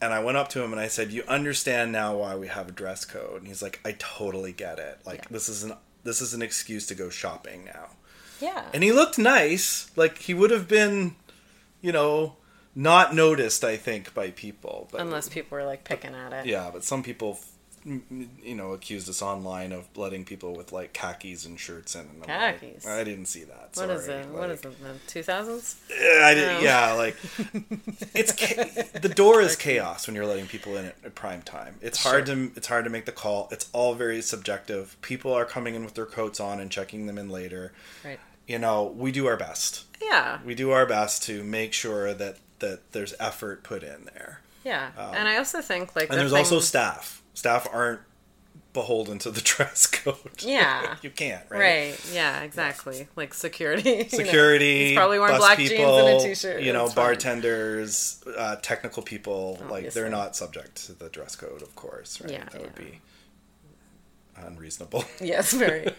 [0.00, 2.68] and I went up to him and I said, "You understand now why we have
[2.68, 5.00] a dress code?" And he's like, "I totally get it.
[5.04, 5.28] Like Yeah.
[5.32, 7.90] this is an this is an excuse to go shopping now."
[8.40, 8.64] yeah.
[8.72, 11.16] And he looked nice, like he would have been,
[11.82, 12.36] you know,
[12.74, 13.64] not noticed.
[13.64, 16.46] I think by people, but Unless people were like picking at it.
[16.46, 17.38] yeah, but some people.
[17.86, 22.02] mm, You know, accused us online of letting people with like khakis and shirts in.
[22.02, 22.86] And I'm like, Khakis?
[22.86, 23.70] I didn't see that.
[23.74, 24.20] What is sorry.
[24.20, 24.28] it?
[24.28, 24.82] What Like- is it?
[24.82, 25.76] The two thousands?
[25.90, 26.60] Yeah, I did, No.
[26.60, 27.16] yeah, like
[28.14, 28.32] it's
[29.00, 31.76] the door is chaos when you're letting people in at, at prime time.
[31.80, 33.48] It's hard to it's hard to make the call.
[33.50, 34.96] It's all very subjective.
[35.02, 37.72] People are coming in with their coats on and checking them in later.
[38.04, 38.20] Right.
[38.46, 39.84] You know, we do our best.
[40.02, 40.38] Yeah.
[40.44, 44.40] We do our best to make sure that that there's effort put in there.
[44.64, 44.90] Yeah.
[45.14, 47.22] and I also think like Um, And the there's also staff.
[47.34, 48.00] Staff aren't
[48.72, 50.16] beholden to the dress code.
[50.42, 50.96] Yeah.
[51.02, 51.60] you can't, right?
[51.60, 52.10] Right.
[52.12, 52.42] Yeah.
[52.42, 53.08] Exactly.
[53.16, 53.90] Like security.
[53.90, 54.08] you know.
[54.08, 56.62] security, He's probably wearing black people, jeans and a t-shirt.
[56.62, 59.58] You know, bartenders, uh, technical people.
[59.68, 62.20] Like they're not subject to the dress code, of course.
[62.20, 62.32] Right?
[62.32, 63.00] Yeah, that would be
[64.44, 65.04] unreasonable.
[65.20, 65.94] Yes, very.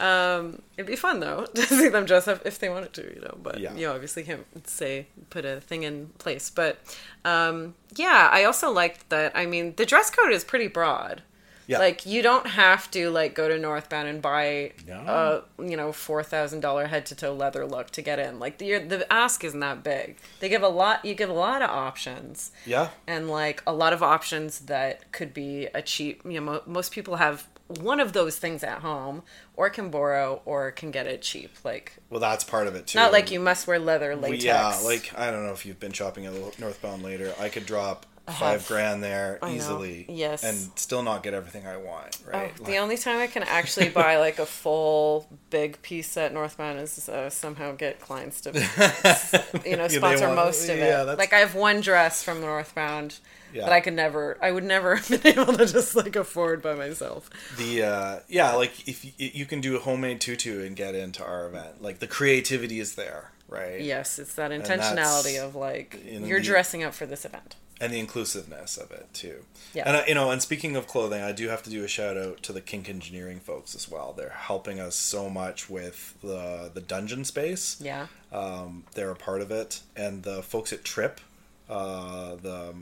[0.00, 3.20] um, it'd be fun though to see them dress up if they wanted to, you
[3.20, 3.36] know.
[3.42, 3.74] But Yeah.
[3.74, 6.50] you obviously can't say put a thing in place.
[6.50, 6.78] But
[7.24, 9.32] um, yeah, I also liked that.
[9.34, 11.22] I mean, the dress code is pretty broad.
[11.68, 11.78] Yeah.
[11.78, 15.44] Like you don't have to like go to Northbound and buy No.
[15.58, 18.40] a you know four thousand dollar head to toe leather look to get in.
[18.40, 20.16] Like the the ask isn't that big.
[20.40, 21.04] They give a lot.
[21.04, 25.32] You give a lot of options yeah, and like a lot of options that could
[25.32, 27.46] be a cheap you know mo- most people have
[27.80, 29.22] one of those things at home
[29.56, 32.98] or can borrow or can get it cheap like well, that's part of it too.
[32.98, 35.92] not like you must wear leather latex Yeah, like I don't know if you've been
[35.92, 37.34] shopping at Northbound Leather.
[37.40, 38.06] I could drop
[38.38, 39.54] five grand there I know.
[39.56, 40.44] easily, Yes.
[40.44, 42.18] and still not get everything I want.
[42.24, 42.64] Oh, Right?
[42.64, 47.08] the only time I can actually buy like a full big piece at Northbound is
[47.08, 48.50] uh, somehow get clients to,
[49.66, 50.78] you know, sponsor want- most of it.
[50.78, 53.18] yeah, that's- Like I have one dress from Northbound
[53.52, 53.62] Yeah.
[53.66, 56.74] that I could never, I would never have been able to just like afford by
[56.74, 57.28] myself.
[57.58, 61.24] the uh yeah like if you, you can do a homemade tutu and get into
[61.24, 66.40] our event like the creativity is there right Yes, it's that intentionality of like you're
[66.40, 67.56] the- dressing up for this event.
[67.80, 69.84] and the inclusiveness of it too Yeah.
[69.86, 72.16] and I, you know and speaking of clothing i do have to do a shout
[72.16, 76.70] out to the kink engineering folks as well they're helping us so much with the
[76.72, 78.06] the dungeon space Yeah.
[78.32, 81.20] um, they're a part of it and the folks at trip
[81.68, 82.74] uh, the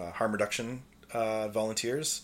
[0.00, 0.82] uh, harm reduction
[1.12, 2.22] uh, volunteers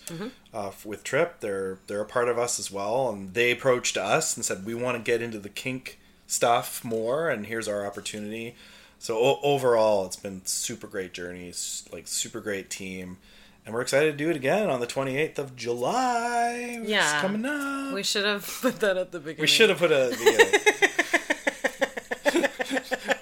[0.54, 4.36] uh, with trip they're they're a part of us as well and they approached us
[4.36, 8.54] and said we want to get into the kink stuff more and here's our opportunity
[8.98, 11.52] so o- overall it's been super great journey
[11.92, 13.16] like super great team
[13.64, 17.20] and we're excited to do it again on the 28th of july Yeah.
[17.20, 19.40] coming up We should have put that at the beginning.
[19.40, 20.10] we should have put a.
[20.10, 20.16] The,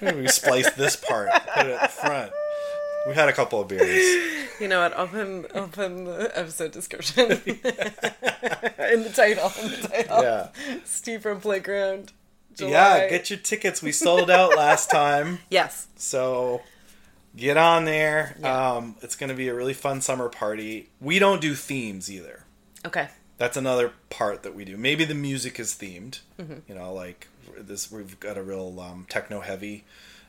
[0.01, 2.33] beginning we spliced this part, put it at the front.
[3.07, 4.33] We had a couple of beers.
[4.61, 4.97] You know what?
[4.97, 7.29] I'll put in, I'll put in the episode description.
[7.33, 7.39] in
[9.03, 9.51] the title.
[9.61, 10.23] In the title.
[10.23, 10.49] Yeah,
[10.85, 12.13] Steve from Playground.
[12.55, 12.71] July.
[12.71, 13.09] yeah.
[13.11, 13.83] Get your tickets.
[13.83, 15.89] We sold out last time, Yes.
[15.97, 16.63] so
[17.37, 18.37] get on there.
[18.41, 18.75] Yeah.
[18.77, 20.89] Um, it's going to be a really fun summer party.
[21.01, 22.45] We don't do themes either.
[22.87, 23.09] Okay.
[23.39, 24.77] that's another part that we do.
[24.77, 26.21] Maybe the music is themed.
[26.39, 27.27] You know, like
[27.59, 29.83] this, we've got a real um, techno heavy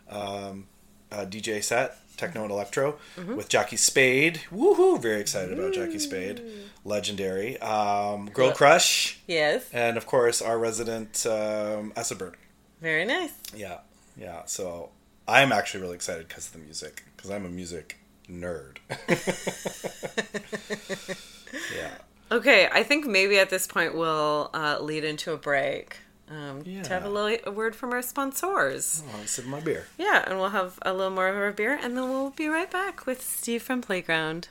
[0.09, 0.65] um,
[1.11, 2.97] uh, DJ set, techno and electro,
[3.27, 4.41] with Jackie Spade.
[4.51, 5.01] Woohoo!
[5.01, 6.41] Very excited about Jackie Spade,
[6.83, 7.59] legendary.
[7.61, 9.65] Um, Girl Crush, Yes.
[9.73, 12.35] and of course our resident um, Acid Burn.
[12.81, 13.31] Very nice.
[13.55, 13.79] Yeah,
[14.17, 14.43] yeah.
[14.45, 14.89] So
[15.27, 17.97] I'm actually really excited because of the music, because I'm a music
[18.29, 18.77] nerd.
[21.75, 21.91] yeah.
[22.31, 25.97] Okay, I think maybe at this point we'll uh, lead into a break
[26.29, 29.03] um, to have a little a word from our sponsors.
[29.07, 29.85] Oh, I'm sipping my beer.
[29.97, 32.69] Yeah, and we'll have a little more of our beer, and then we'll be right
[32.69, 34.49] back with Steve from Playground.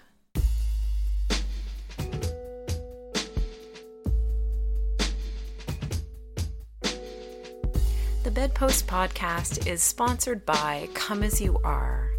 [8.23, 12.11] The Bedpost Podcast is sponsored by Come As You Are.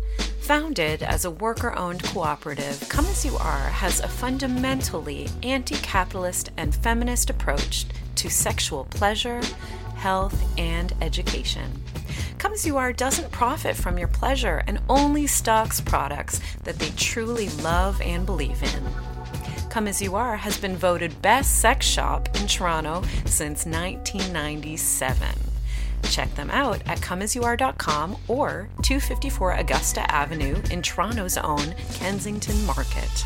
[0.41, 6.51] Founded as a worker owned cooperative, Come As You Are has a fundamentally anti capitalist
[6.57, 7.87] and feminist approach
[8.25, 9.41] to sexual pleasure,
[9.95, 11.71] health, and education.
[12.39, 16.89] Come As You Are doesn't profit from your pleasure and only stocks products that they
[16.97, 18.83] truly love and believe in.
[19.69, 25.27] Come As You Are has been voted best sex shop in Toronto since 1997.
[26.09, 33.25] Check them out at comeasyouare.com or 254 Augusta Avenue in Toronto's own Kensington Market.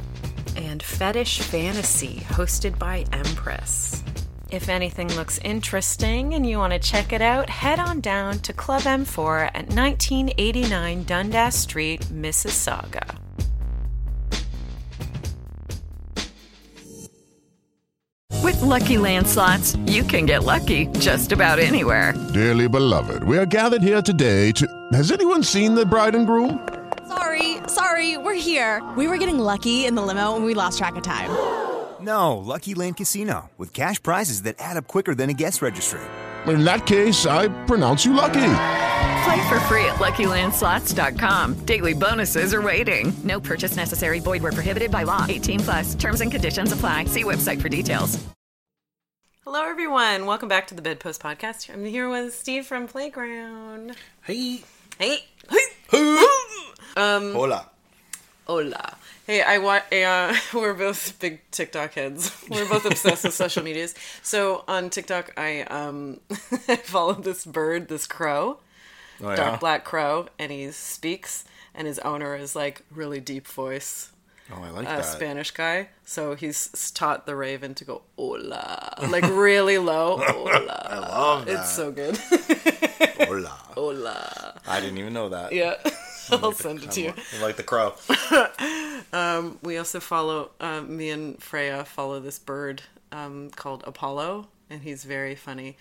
[0.55, 4.03] and Fetish Fantasy, hosted by Empress.
[4.51, 8.53] If anything looks interesting and you want to check it out, head on down to
[8.53, 13.17] Club M4 at 1989 Dundas Street, Mississauga.
[18.43, 22.13] With Lucky Land slots, you can get lucky just about anywhere.
[22.33, 24.67] Dearly beloved, we are gathered here today to.
[24.93, 26.65] Has anyone seen the bride and groom?
[27.07, 28.83] Sorry, sorry, we're here.
[28.97, 31.29] We were getting lucky in the limo and we lost track of time.
[32.01, 36.01] No, Lucky Land Casino, with cash prizes that add up quicker than a guest registry.
[36.45, 38.33] In that case, I pronounce you lucky.
[39.23, 41.65] Play for free at LuckyLandSlots.com.
[41.65, 43.11] Daily bonuses are waiting.
[43.23, 44.19] No purchase necessary.
[44.19, 45.25] Void where prohibited by law.
[45.27, 45.95] 18 plus.
[45.95, 47.05] Terms and conditions apply.
[47.05, 48.23] See website for details.
[49.43, 50.27] Hello, everyone.
[50.27, 51.73] Welcome back to the Bedpost Podcast.
[51.73, 53.95] I'm here with Steve from Playground.
[54.21, 54.63] Hey.
[54.99, 55.19] Hey.
[55.89, 56.25] Hey.
[56.95, 57.69] Um, Hola.
[58.47, 58.95] Hola.
[59.27, 62.31] Hey, I wa- uh, we're both big TikTok heads.
[62.49, 63.95] We're both obsessed with social medias.
[64.21, 66.19] So on TikTok, I um
[66.67, 68.59] I follow this bird, this crow,
[69.21, 69.35] Oh, yeah?
[69.35, 74.11] dark black crow, and he speaks, and his owner is like really deep voice,
[74.53, 75.05] Oh, I like uh, that.
[75.05, 75.87] Spanish guy.
[76.05, 80.17] So he's taught the raven to go hola, like really low.
[80.23, 80.87] Hola.
[80.87, 81.51] I love that.
[81.61, 82.15] It's so good.
[83.27, 83.49] Hola.
[83.73, 84.59] hola.
[84.67, 85.51] I didn't even know that.
[85.51, 85.75] Yeah.
[86.31, 87.13] I'll send it to you.
[87.37, 87.93] I like the crow.
[89.61, 95.03] we also follow uh, me and Freya follow this bird um, called Apollo, and he's
[95.03, 95.77] very funny.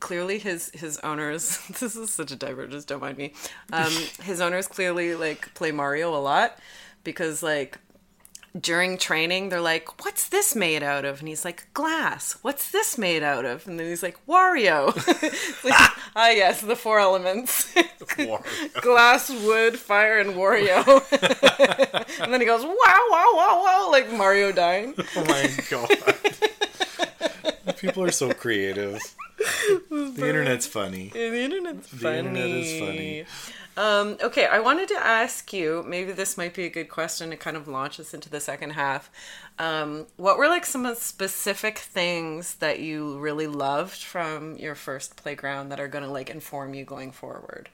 [0.00, 1.58] Clearly, his his owners.
[1.80, 2.84] This is such a divergence.
[2.84, 3.32] Don't mind me.
[3.72, 6.58] Um, his owners clearly like play Mario a lot
[7.02, 7.78] because like
[8.58, 12.98] during training they're like, "What's this made out of?" And he's like, "Glass." What's this
[12.98, 13.66] made out of?
[13.66, 14.94] And then he's like, "Wario."
[15.64, 15.74] Like,
[16.16, 17.74] ah, yes, the four elements:
[18.80, 20.84] glass, wood, fire, and Wario.
[22.22, 24.94] and then he goes, "Wow, wow, wow, wow!" Like Mario dying.
[25.16, 25.88] Oh my god.
[27.76, 29.00] People are so creative.
[29.90, 31.10] The internet's funny.
[31.12, 32.18] The internet's funny.
[32.18, 33.24] internet is funny.
[33.78, 35.84] Um, okay, I wanted to ask you.
[35.86, 38.70] Maybe this might be a good question to kind of launch us into the second
[38.70, 39.08] half.
[39.58, 44.74] Um, what were like some of the specific things that you really loved from your
[44.74, 47.68] first playground that are going to like inform you going forward?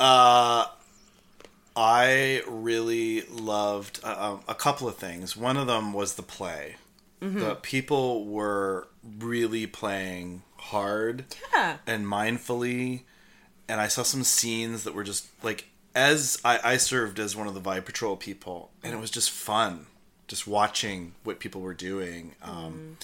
[0.00, 0.64] Uh,
[1.76, 5.36] I really loved uh, um, a couple of things.
[5.36, 6.76] One of them was the play.
[7.20, 8.88] The people were
[9.20, 11.24] really playing hard
[11.54, 11.76] Yeah.
[11.86, 13.02] and mindfully,
[13.68, 17.46] and I saw some scenes that were just like as I, I served as one
[17.46, 19.86] of the Vibe Patrol people, and it was just fun,
[20.26, 22.34] just watching what people were doing.
[22.42, 22.96] Um,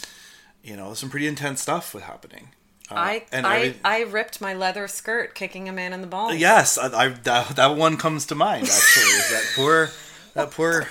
[0.64, 2.48] You know, some pretty intense stuff was happening.
[2.90, 6.36] Uh, I and I, I ripped my leather skirt kicking a man in the balls.
[6.36, 8.64] Yes, I, I that, that one comes to mind.
[8.64, 9.90] Actually, is that poor,
[10.34, 10.88] that poor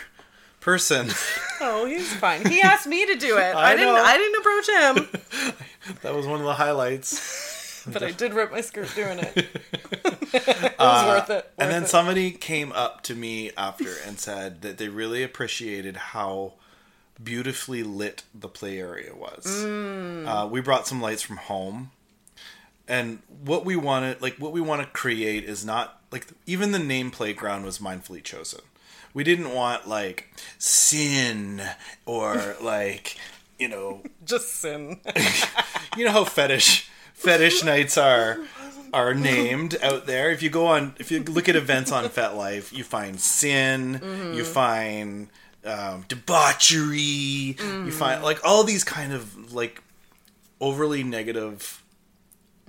[0.60, 1.10] person.
[1.60, 2.46] Oh, he's fine.
[2.46, 3.42] He asked me to do it.
[3.56, 3.96] I I, didn't.
[3.96, 4.04] know.
[4.04, 5.56] I didn't approach him,
[6.04, 7.57] that was one of the highlights.
[7.92, 9.36] But I did rip my skirt doing it.
[10.34, 11.52] it was worth it.
[11.58, 11.90] and then it.
[11.90, 16.54] somebody came up to me after and said that they really appreciated how
[17.22, 19.46] beautifully lit the play area was.
[19.46, 20.28] Mm.
[20.28, 21.92] Uh, we brought some lights from home,
[22.88, 26.80] and what we wanted, like what we want to create, is not like even the
[26.80, 28.62] name playground was mindfully chosen.
[29.14, 31.62] We didn't want like sin
[32.06, 33.18] or like
[33.60, 35.00] you know just sin.
[35.98, 38.40] you know how fetish fetish nights are
[38.94, 40.32] are named out there.
[40.32, 44.00] If you go on, if you look at events on FetLife, you find sin,
[44.34, 45.28] you find
[45.66, 49.82] um, debauchery, you find like all these kind of like
[50.62, 51.84] overly negative.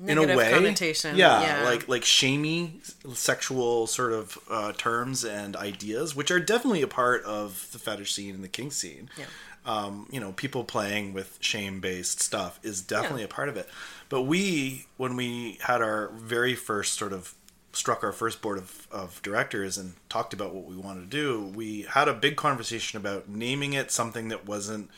[0.06, 1.64] in a way, connotation, yeah, yeah.
[1.64, 2.80] like like shamey
[3.14, 8.12] sexual sort of uh, terms and ideas, which are definitely a part of the fetish
[8.14, 9.24] scene and the kink scene Yeah.
[9.66, 13.68] um, you know, people playing with shame based stuff is definitely a part of it.
[14.08, 17.34] But we, when we had our very first sort of
[17.72, 21.44] struck our first board of, of directors and talked about what we wanted to do,
[21.54, 24.90] we had a big conversation about naming it something that wasn't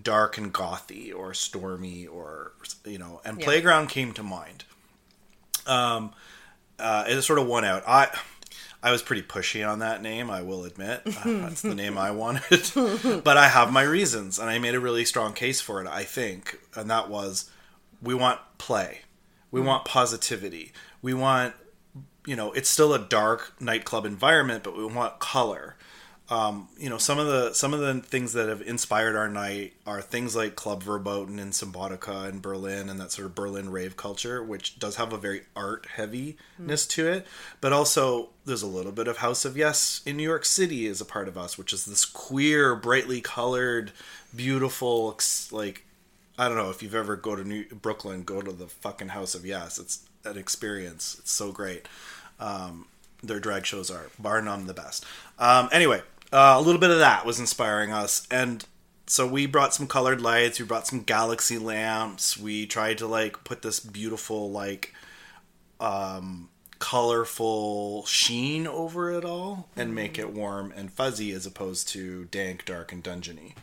[0.00, 2.52] dark and gothy or stormy or,
[2.84, 3.44] you know, and Yeah.
[3.44, 4.64] Playground came to mind.
[5.66, 6.12] Um,
[6.78, 7.82] uh, it sort of won out.
[7.86, 8.16] I.
[8.82, 11.00] I was pretty pushy on that name, I will admit.
[11.06, 12.70] Uh, That's the name I wanted.
[13.24, 16.04] but I have my reasons, and I made a really strong case for it, I
[16.04, 16.58] think.
[16.74, 17.50] And that was
[18.04, 19.00] we want play,
[19.50, 21.54] we want positivity, we want,
[22.26, 25.76] you know, it's still a dark nightclub environment, but we want color.
[26.30, 29.74] Um, you know, some of the some of the things that have inspired our night
[29.86, 33.98] are things like Club Verboten and Symbiotikka in Berlin and that sort of Berlin rave
[33.98, 37.26] culture, which does have a very art heaviness to it.
[37.60, 41.02] But also, there's a little bit of House of Yes in New York City is
[41.02, 43.92] a part of us, which is this queer, brightly colored,
[44.34, 45.18] beautiful,
[45.50, 45.84] like
[46.38, 49.34] I don't know if you've ever go to New Brooklyn, go to the fucking House
[49.34, 49.78] of Yes.
[49.78, 51.16] It's an experience.
[51.20, 51.86] It's so great.
[52.40, 52.86] Um,
[53.22, 55.04] their drag shows are bar none the best.
[55.38, 58.64] Um, anyway, uh, a little bit of that was inspiring us, and
[59.06, 60.58] so we brought some colored lights.
[60.58, 62.38] We brought some galaxy lamps.
[62.38, 64.94] We tried to like put this beautiful like
[65.80, 66.48] um,
[66.84, 72.66] colorful sheen over it all and make it warm and fuzzy as opposed to dank,
[72.66, 73.54] dark, and dungeony.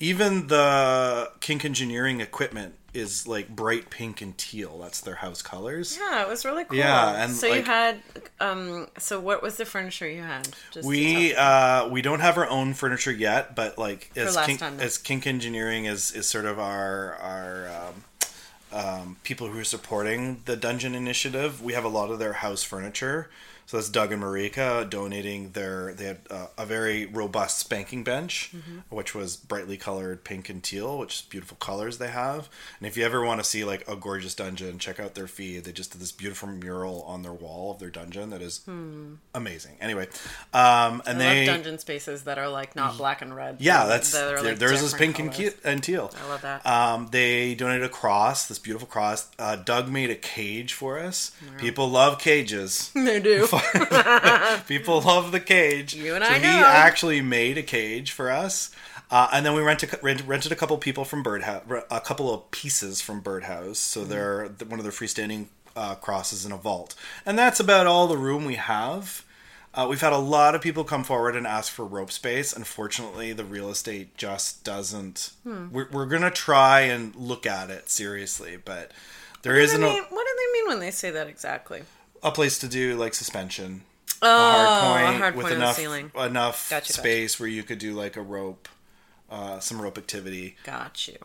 [0.00, 4.78] Even the kink engineering equipment is like bright pink and teal.
[4.78, 5.96] That's their house colors.
[5.96, 6.76] Yeah, it was really cool.
[6.76, 8.00] Yeah, and, so you had,
[8.40, 10.48] um, so what was the furniture you had?
[10.72, 14.80] Just We uh, we don't have our own furniture yet, but like as kink, time,
[14.80, 18.04] as kink engineering is is sort of our our um,
[18.72, 21.62] um, people who are supporting the dungeon initiative.
[21.62, 23.28] We have a lot of their house furniture.
[23.66, 25.92] So that's Doug and Marika donating their.
[25.92, 28.94] They had uh, a very robust spanking bench, Mm-hmm.
[28.94, 32.48] which was brightly colored pink and teal, which is beautiful colors they have.
[32.78, 35.64] And if you ever want to see like a gorgeous dungeon, check out their feed.
[35.64, 38.60] They just did this beautiful mural on their wall of their dungeon that is
[39.34, 39.72] amazing.
[39.80, 40.06] Anyway,
[40.54, 41.22] um, and Hmm.
[41.28, 43.56] I they love dungeon spaces that are like not black and red.
[43.58, 46.12] yeah, that's That are, like, theirs is pink and, ke- and teal.
[46.24, 46.64] I love that.
[46.66, 49.28] Um, they donated a cross, this beautiful cross.
[49.38, 51.32] Uh, Doug made a cage for us.
[51.58, 52.90] People love cages.
[53.06, 53.46] They do.
[54.68, 55.94] People love the cage.
[55.94, 58.70] You and so I he actually made a cage for us.
[59.10, 59.96] Uh, and then we rented,
[60.26, 63.78] rented a couple people from Birdhouse, a couple of pieces from Birdhouse.
[63.78, 64.10] So Mm-hmm.
[64.10, 65.46] they're one of their freestanding
[65.76, 66.94] uh, crosses in a vault,
[67.24, 69.24] and that's about all the room we have.
[69.74, 72.54] Uh, we've had a lot of people come forward and ask for rope space.
[72.54, 75.32] Unfortunately, the real estate just doesn't.
[75.44, 75.68] Hmm.
[75.70, 78.90] We're, we're gonna try and look at it seriously, but
[79.42, 81.82] there What isn't they a, what do they mean when they say that exactly?
[82.26, 83.82] A place to do like suspension.
[84.20, 86.10] Oh, a hard point a hard with point the enough ceiling.
[86.14, 86.92] enough Gotcha, gotcha.
[86.92, 88.68] space where you could do like a rope,
[89.30, 90.56] uh, some rope activity.
[90.64, 91.18] Got you.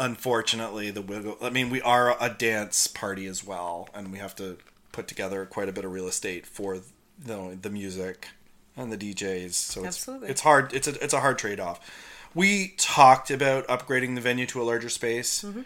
[0.00, 1.36] Unfortunately, the wiggle.
[1.42, 4.58] I mean, we are a dance party as well, and we have to
[4.90, 6.78] put together quite a bit of real estate for
[7.24, 8.28] know, the music
[8.76, 9.52] and the DJs.
[9.52, 10.28] So it's Absolutely.
[10.28, 10.72] it's hard.
[10.72, 11.80] It's a it's a hard trade off.
[12.34, 15.42] We talked about upgrading the venue to a larger space.
[15.42, 15.62] Mm-hmm.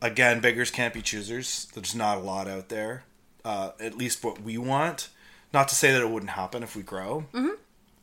[0.00, 1.66] Again, beggars can't be choosers.
[1.74, 3.04] There's not a lot out there.
[3.46, 5.08] Uh, at least what we want.
[5.52, 7.26] Not to say that it wouldn't happen if we grow.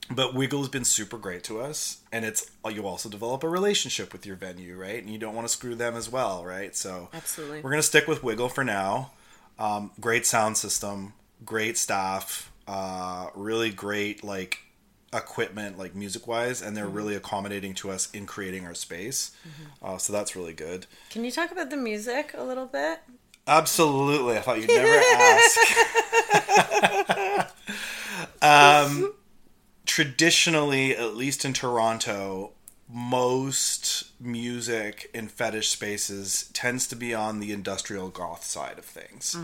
[0.09, 4.25] But Wiggle's been super great to us, and it's you also develop a relationship with
[4.25, 5.01] your venue, right?
[5.01, 6.75] And you don't want to screw them as well, right?
[6.75, 7.61] So Absolutely.
[7.61, 9.11] we're gonna stick with Wiggle for now.
[9.57, 11.13] Um, great sound system,
[11.45, 14.59] great staff, uh, really great like
[15.13, 19.31] equipment, like music wise, and they're really accommodating to us in creating our space.
[19.81, 20.85] Uh, so that's really good.
[21.11, 22.99] Can you talk about the music a little bit?
[23.47, 24.37] Absolutely.
[24.37, 25.01] I thought you'd never
[27.41, 27.57] ask.
[28.41, 29.13] um,
[29.85, 32.51] traditionally, at least in Toronto,
[32.89, 39.35] most music in fetish spaces tends to be on the industrial goth side of things.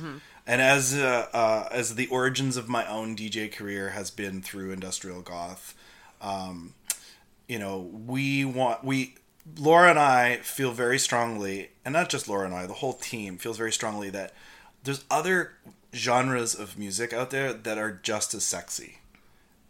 [0.47, 4.71] And as uh, uh, as the origins of my own DJ career has been through
[4.71, 5.75] industrial goth,
[6.21, 6.73] um,
[7.47, 9.15] you know, we want we
[9.57, 13.37] Laura and I feel very strongly, and not just Laura and I, the whole team
[13.37, 14.33] feels very strongly that
[14.83, 15.53] there's other
[15.93, 18.99] genres of music out there that are just as sexy,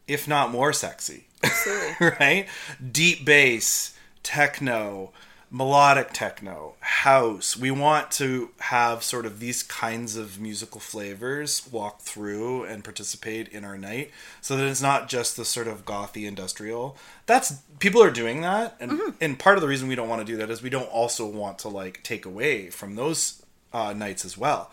[0.08, 1.28] if not more sexy.
[2.00, 2.48] right?
[2.92, 5.12] Deep bass, techno,
[5.52, 7.58] melodic techno, house.
[7.58, 13.48] We want to have sort of these kinds of musical flavors walk through and participate
[13.48, 16.98] in our night so that it's not just the sort of gothy industrial.
[17.26, 20.32] That's people are doing that and and part of the reason we don't want to
[20.32, 23.42] do that is we don't also want to like take away from those
[23.74, 24.72] uh, nights as well.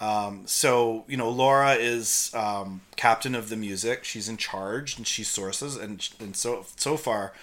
[0.00, 4.04] Um, so you know, Laura is um, captain of the music.
[4.04, 7.34] She's in charge and she sources, and and so so far,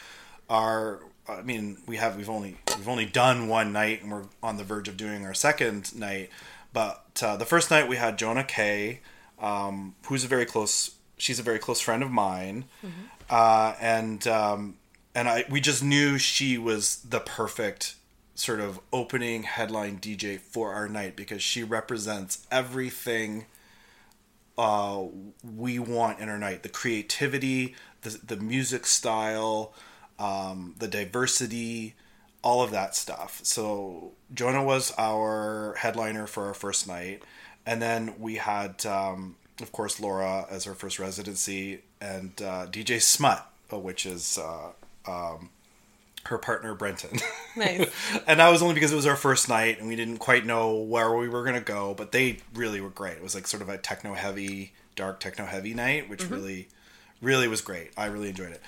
[0.49, 4.57] our I mean, we have we've only we've only done one night, and we're on
[4.57, 6.29] the verge of doing our second night.
[6.73, 8.99] But uh, the first night we had Jonah Kay,
[9.39, 10.91] um, who's a very close.
[11.17, 12.65] She's a very close friend of mine,
[13.29, 14.77] uh, and um,
[15.15, 17.95] and I we just knew she was the perfect
[18.35, 23.47] sort of opening headline DJ for our night because she represents everything
[24.57, 25.03] uh,
[25.43, 29.73] we want in our night the creativity, the, the music style,
[30.19, 31.95] um, the diversity,
[32.41, 33.39] all of that stuff.
[33.43, 37.23] So, Jonah was our headliner for our first night.
[37.65, 43.01] And then we had, um, of course, Laura as our first residency and uh, DJ
[43.01, 44.69] Smut, uh, which is uh,
[45.05, 45.49] um,
[46.27, 47.19] her partner, Brenton.
[47.57, 47.89] Nice.
[48.27, 50.77] and that was only because it was our first night and we didn't quite know
[50.77, 53.17] where we were going to go, but they really were great.
[53.17, 56.67] It was like sort of a techno heavy, dark techno heavy night, which really,
[57.21, 57.91] really was great.
[57.97, 58.61] I really enjoyed it.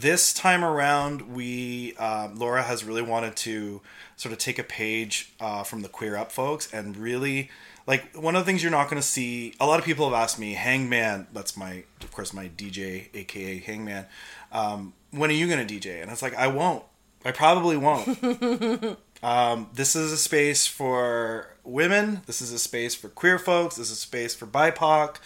[0.00, 3.80] This time around, we um, Laura has really wanted to
[4.16, 7.50] sort of take a page uh, from the Queer Up folks and really
[7.86, 9.54] like one of the things you're not going to see.
[9.58, 11.28] A lot of people have asked me, Hangman.
[11.32, 14.06] That's my, of course, my DJ, aka Hangman.
[14.52, 16.02] Um, when are you going to DJ?
[16.02, 16.84] And it's like I won't.
[17.24, 18.98] I probably won't.
[19.22, 22.20] um, this is a space for women.
[22.26, 23.76] This is a space for queer folks.
[23.76, 25.16] This is a space for BIPOC.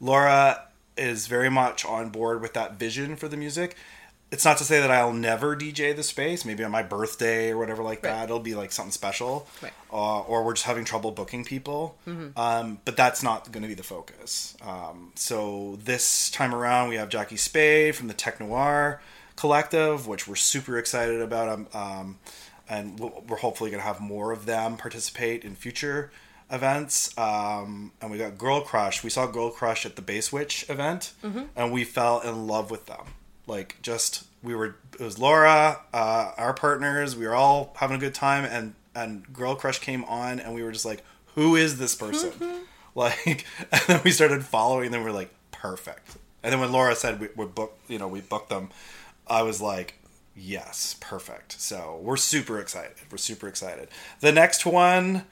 [0.00, 0.64] Laura
[0.96, 3.76] is very much on board with that vision for the music.
[4.30, 6.44] It's not to say that I'll never DJ the space.
[6.44, 9.48] Maybe on my birthday or whatever like that, it'll be like something special.
[9.62, 9.72] Right.
[9.90, 11.96] Uh, or we're just having trouble booking people.
[12.36, 14.54] Um, but that's not going to be the focus.
[14.60, 19.00] Um, so this time around, we have Jackie Spade from the Tech Noir
[19.36, 21.48] Collective, which we're super excited about.
[21.48, 22.18] Um, um,
[22.68, 26.10] and we're hopefully going to have more of them participate in future
[26.50, 27.16] events.
[27.16, 29.02] Um, and we got Girl Crush.
[29.02, 31.12] We saw Girl Crush at the Base Witch event,
[31.56, 33.06] and we fell in love with them.
[33.48, 34.76] Like, just we were.
[35.00, 37.16] It was Laura, uh, our partners.
[37.16, 40.62] We were all having a good time, and and Girl Crush came on, and we
[40.62, 41.02] were just like,
[41.34, 42.30] "Who is this person?"
[42.94, 45.02] like, and then we started following them.
[45.02, 48.48] We're like, "Perfect." And then when Laura said we, we booked, you know, we booked
[48.48, 48.70] them,
[49.26, 49.94] I was like,
[50.36, 51.60] yes, perfect.
[51.60, 52.94] So we're super excited.
[53.10, 53.88] We're super excited.
[54.20, 55.24] The next one,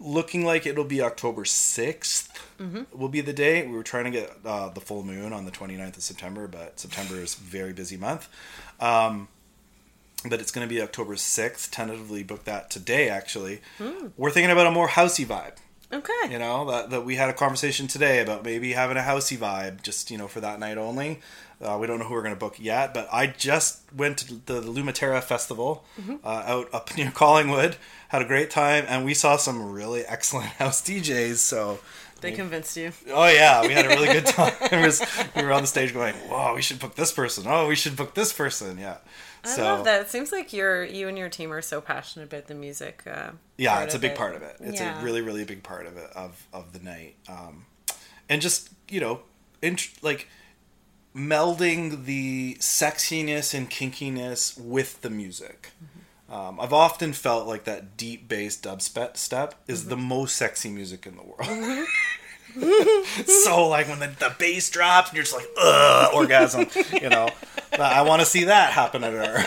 [0.00, 2.28] looking like it'll be October 6th,
[2.92, 3.68] will be the date.
[3.68, 6.80] We were trying to get uh, the full moon on the 29th of September, but
[6.80, 8.28] September is a very busy month.
[8.80, 9.28] Um,
[10.28, 11.70] but it's going to be October 6th.
[11.70, 13.60] Tentatively booked that today, actually.
[14.16, 15.56] We're thinking about a more housey vibe.
[15.92, 16.12] Okay.
[16.30, 19.82] You know that, that we had a conversation today about maybe having a housey vibe,
[19.82, 21.20] just you know for that night only.
[21.62, 24.34] Uh, we don't know who we're going to book yet, but I just went to
[24.46, 25.84] the Lumaterra Festival
[26.24, 27.76] uh, out up near Collingwood,
[28.08, 31.36] had a great time, and we saw some really excellent house DJs.
[31.36, 31.78] So,
[32.22, 32.92] They convinced you.
[33.10, 34.54] oh yeah, we had a really good time.
[34.82, 35.02] Was-
[35.36, 37.44] we were on the stage going, "Wow, we should book this person.
[37.46, 38.96] Oh, we should book this person." Yeah.
[39.44, 40.02] I so love that.
[40.02, 43.02] It seems like you're you and your team are so passionate about the music.
[43.06, 44.16] Uh, yeah it's a big it.
[44.16, 44.98] part of it it's Yeah.
[45.00, 47.66] a really really big part of it of of the night um
[48.28, 49.20] and just you know
[49.60, 50.28] int- like
[51.14, 56.32] melding the sexiness and kinkiness with the music Mm-hmm.
[56.32, 59.90] um, I've often felt like that deep bass dubstep step is Mm-hmm.
[59.90, 61.86] the most sexy music in the world.
[63.44, 66.66] so like when the, the bass drops and you're just like ugh orgasm,
[67.00, 67.28] you know.
[67.78, 69.44] I want to see that happen at our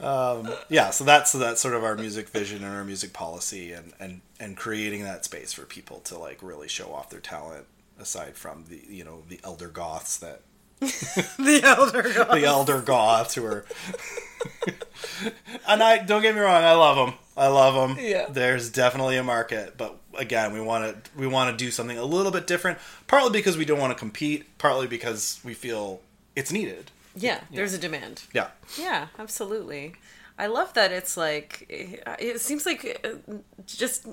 [0.68, 3.92] yeah so that's so that's sort of our music vision and our music policy and
[3.98, 7.66] and and creating that space for people to like really show off their talent
[8.00, 10.42] aside from the you know the elder goths that
[10.80, 12.30] the elder god.
[12.40, 13.64] the elder goths who are
[15.68, 18.26] and i don't get me wrong i love them i love them Yeah.
[18.30, 22.04] there's definitely a market but again, we want to we want to do something a
[22.04, 22.78] little bit different.
[23.06, 24.58] Partly because we don't want to compete.
[24.58, 26.00] Partly because we feel
[26.34, 26.90] it's needed.
[27.14, 28.24] Yeah, there's a demand.
[28.34, 28.48] Yeah.
[28.76, 29.94] Yeah, absolutely.
[30.40, 33.34] I love that it's like it seems like uh,
[33.66, 34.06] just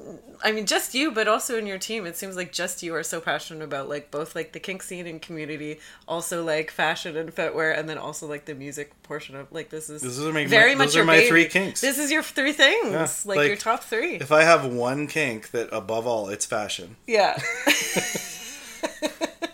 [0.43, 3.03] I mean just you but also in your team it seems like just you are
[3.03, 7.33] so passionate about like both like the kink scene and community also like fashion and
[7.33, 10.45] footwear and then also like the music portion of like this is This is my-
[10.45, 11.29] very those much are your my baby.
[11.29, 11.79] three kinks.
[11.81, 14.15] This is your three things Yeah, like, like, your top 3.
[14.15, 16.97] If I have one kink that above all, it's fashion.
[17.07, 17.39] yeah.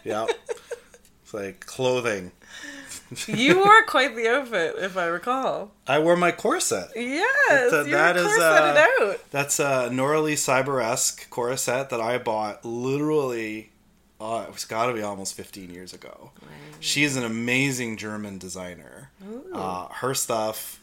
[0.03, 0.25] Yeah.
[1.21, 2.31] it's like clothing.
[3.27, 5.71] You wore quite the outfit if I recall.
[5.87, 6.89] I wore my corset.
[6.95, 9.31] Yes, That- you that were is, corseted uh, out.
[9.31, 13.71] That's a Noralie Cyber-esque corset that I bought literally,
[14.19, 16.31] uh, it's got to be almost 15 years ago.
[16.79, 19.09] She's an amazing German designer.
[19.53, 20.81] Uh, her stuff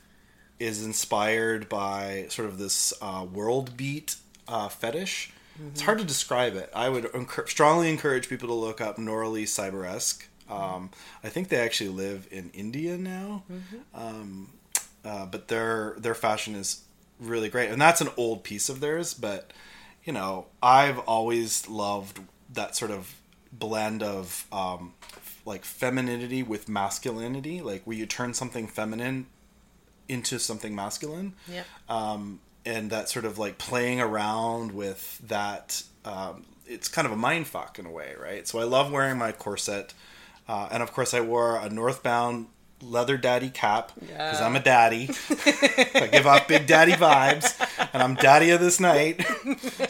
[0.58, 4.16] is inspired by sort of this uh, world beat
[4.48, 5.32] uh, fetish.
[5.72, 6.70] It's hard to describe it.
[6.74, 7.10] I would
[7.46, 10.26] strongly encourage people to look up Noralie Cyber-esque.
[10.50, 10.90] Um,
[11.22, 13.44] I think they actually live in India now.
[15.02, 16.82] Uh, but their their fashion is
[17.18, 19.14] really great, and that's an old piece of theirs.
[19.14, 19.52] But
[20.04, 22.20] you know, I've always loved
[22.52, 23.14] that sort of
[23.52, 24.92] blend of um,
[25.44, 29.26] like femininity with masculinity, like where you turn something feminine
[30.10, 31.34] into something masculine?
[31.48, 31.62] Yeah.
[32.66, 37.46] and that sort of like playing around with that um, it's kind of a mind
[37.46, 38.46] fuck in a way right?
[38.46, 39.94] So i love wearing my corset
[40.50, 42.46] uh, and of course i wore a northbound
[42.82, 45.10] leather daddy cap because i'm a daddy.
[45.94, 47.48] I give off big daddy vibes
[47.92, 49.24] and i'm daddy of this night.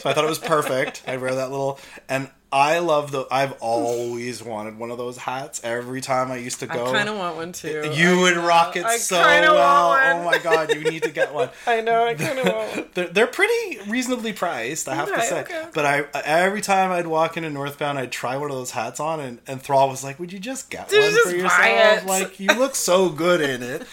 [0.01, 1.03] So i thought it was perfect.
[1.07, 5.61] I wear that little and i love the i've always wanted one of those hats
[5.63, 7.91] every time i used to go, I kind of want one too.
[7.95, 8.47] you I would know.
[8.47, 9.91] rock it I so well.
[9.91, 11.49] Oh my god, you need to get one.
[11.67, 12.05] I know.
[12.05, 12.85] I kind of want one.
[12.93, 15.41] They're, they're pretty reasonably priced, I have to say.
[15.41, 15.65] okay.
[15.73, 19.19] But I every time I'd walk into Northbound, I'd try one of those hats on,
[19.19, 22.03] and, and Thrall was like, "Would you just get Dude, one just for yourself?
[22.03, 23.83] it." Like you look so good in it."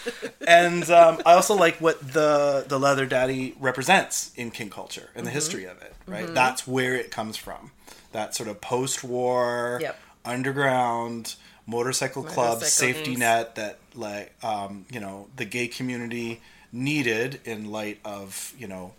[0.47, 5.25] and um, I also like what the the leather daddy represents in kink culture and
[5.25, 5.35] the Mm-hmm.
[5.35, 5.93] history of it.
[6.07, 7.71] Right, that's where it comes from.
[8.11, 9.99] That sort of post-war Yep.
[10.25, 11.35] underground
[11.65, 13.19] motorcycle club Motorcycle safety gangs.
[13.19, 16.41] net that like um, you know the gay community
[16.71, 18.93] needed in light of you know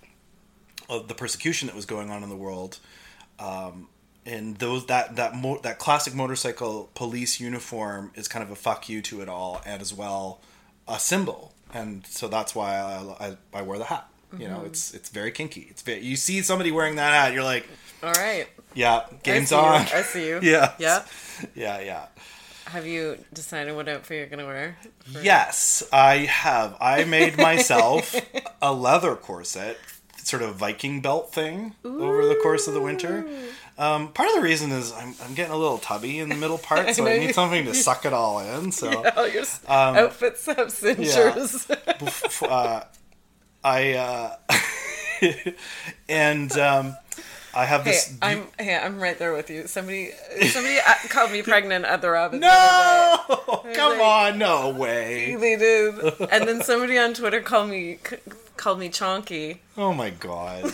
[0.88, 2.78] of the persecution that was going on in the world
[3.38, 3.88] um,
[4.26, 8.88] and those that that mo- that classic motorcycle police uniform is kind of a fuck
[8.88, 10.40] you to it all and as well
[10.88, 14.54] a symbol and so that's why I, I, I wear the hat you Mm-hmm.
[14.54, 17.66] know it's it's very kinky it's very you see somebody wearing that hat you're like
[18.02, 18.46] All right.
[18.74, 19.88] Yeah game's see on You.
[19.94, 20.40] I see you.
[20.42, 21.02] yeah Yeah.
[21.54, 22.06] yeah yeah
[22.66, 24.76] Have you decided what outfit you're gonna wear?
[25.22, 26.76] Yes, I have.
[26.80, 28.14] I made myself
[28.62, 29.76] a leather corset,
[30.18, 33.26] sort of Viking belt thing, over the course of the winter.
[33.76, 36.58] Um, part of the reason is I'm, I'm getting a little tubby in the middle
[36.68, 38.70] part, so I, know need you- something to suck it all in.
[38.70, 41.66] So Oh, your s- outfits have cinchers.
[41.70, 42.84] f- uh,
[43.64, 44.36] I uh,
[46.08, 46.96] and um,
[47.54, 48.14] I have Hey, this.
[48.22, 49.66] I'm hey, I'm right there with you.
[49.66, 50.10] Somebody
[50.50, 52.40] somebody uh, called me pregnant at the Robin.
[52.40, 53.18] no,
[53.64, 53.72] day.
[53.74, 54.00] come like-
[54.32, 55.36] on, no way.
[55.40, 55.94] They did,
[56.30, 57.98] and then somebody on Twitter called me
[58.56, 59.58] called me chonky.
[59.76, 60.72] Oh my god.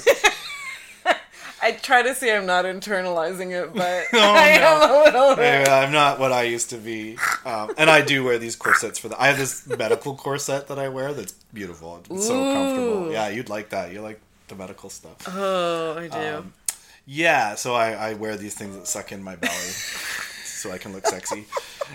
[1.62, 5.66] I try to say I'm not internalizing it, but Oh, I am a little bit.
[5.66, 7.16] Yeah, I'm not what I used to be,
[7.46, 9.20] um, and I do wear these corsets for the.
[9.20, 12.02] I have this medical corset that I wear that's beautiful.
[12.10, 13.10] It's so comfortable.
[13.10, 13.90] Yeah, you'd like that.
[13.92, 15.16] You like the medical stuff.
[15.28, 16.36] Oh, I do.
[16.38, 16.52] Um,
[17.06, 19.52] Yeah, so I, I wear these things that suck in my belly,
[20.44, 21.46] so I can look sexy.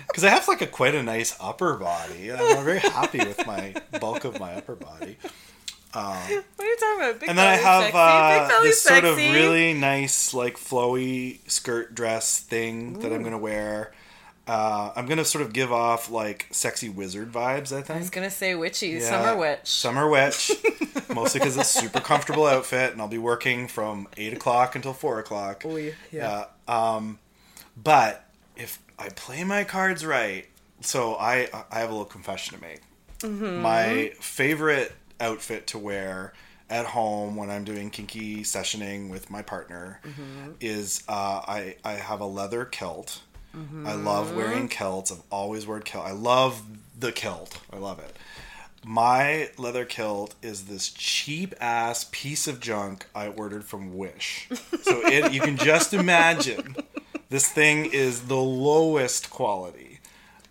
[0.08, 2.32] Because I have like a quite a nice upper body.
[2.32, 5.18] I'm very happy with my bulk of my upper body.
[5.92, 7.20] what are you talking about?
[7.20, 8.54] Big And then I have sexy?
[8.54, 13.92] uh, this sort of really nice, like flowy skirt dress thing that I'm gonna wear.
[14.46, 17.72] Uh, I'm gonna sort of give off like sexy wizard vibes.
[17.72, 17.90] I think.
[17.90, 19.08] I was gonna say witchy, Yeah.
[19.08, 19.60] summer witch.
[19.68, 20.50] Summer witch,
[21.14, 25.20] mostly because it's super comfortable outfit, and I'll be working from eight o'clock until four
[25.20, 25.62] o'clock.
[25.64, 25.92] Oh, yeah.
[26.10, 26.44] Yeah.
[26.66, 27.20] Um,
[27.76, 28.24] but
[28.56, 30.48] if I play my cards right,
[30.80, 32.80] so I I have a little confession to make.
[33.24, 36.32] My favorite outfit to wear
[36.68, 40.00] at home when I'm doing kinky sessioning with my partner
[40.60, 43.20] is uh, I I have a leather kilt.
[43.54, 44.66] I love wearing mm-hmm.
[44.66, 45.12] kilts.
[45.12, 46.06] I've always worn kilt.
[46.06, 46.62] I love
[46.98, 47.60] the kilt.
[47.72, 48.16] I love it.
[48.84, 54.48] My leather kilt is this cheap ass piece of junk I ordered from Wish.
[54.82, 56.76] So it, you can just imagine
[57.30, 60.00] this thing is the lowest quality,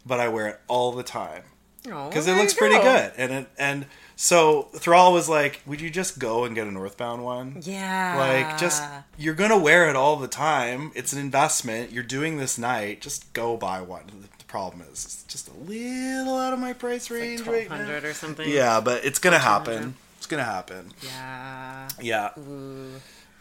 [0.06, 1.44] but I wear it all the time.
[1.88, 2.84] Oh, because well, it looks you pretty go.
[2.84, 3.12] good.
[3.18, 3.86] And it, and
[4.22, 7.58] so Thrall was like, "Would you just go and get a northbound one?
[7.64, 8.18] Yeah.
[8.20, 8.84] Like, just
[9.18, 10.92] you're gonna wear it all the time.
[10.94, 11.92] It's an investment.
[11.92, 13.02] You're doing this night.
[13.02, 14.04] Just go buy one."
[14.38, 17.90] The problem is, it's just a little out of my price range right now.
[17.90, 18.48] or something.
[18.48, 19.96] Yeah, but it's gonna happen.
[20.18, 20.92] It's gonna happen.
[21.02, 21.90] Yeah.
[22.00, 22.30] Yeah.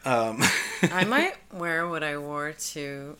[0.07, 0.43] Um,
[0.91, 3.16] I might wear what I wore to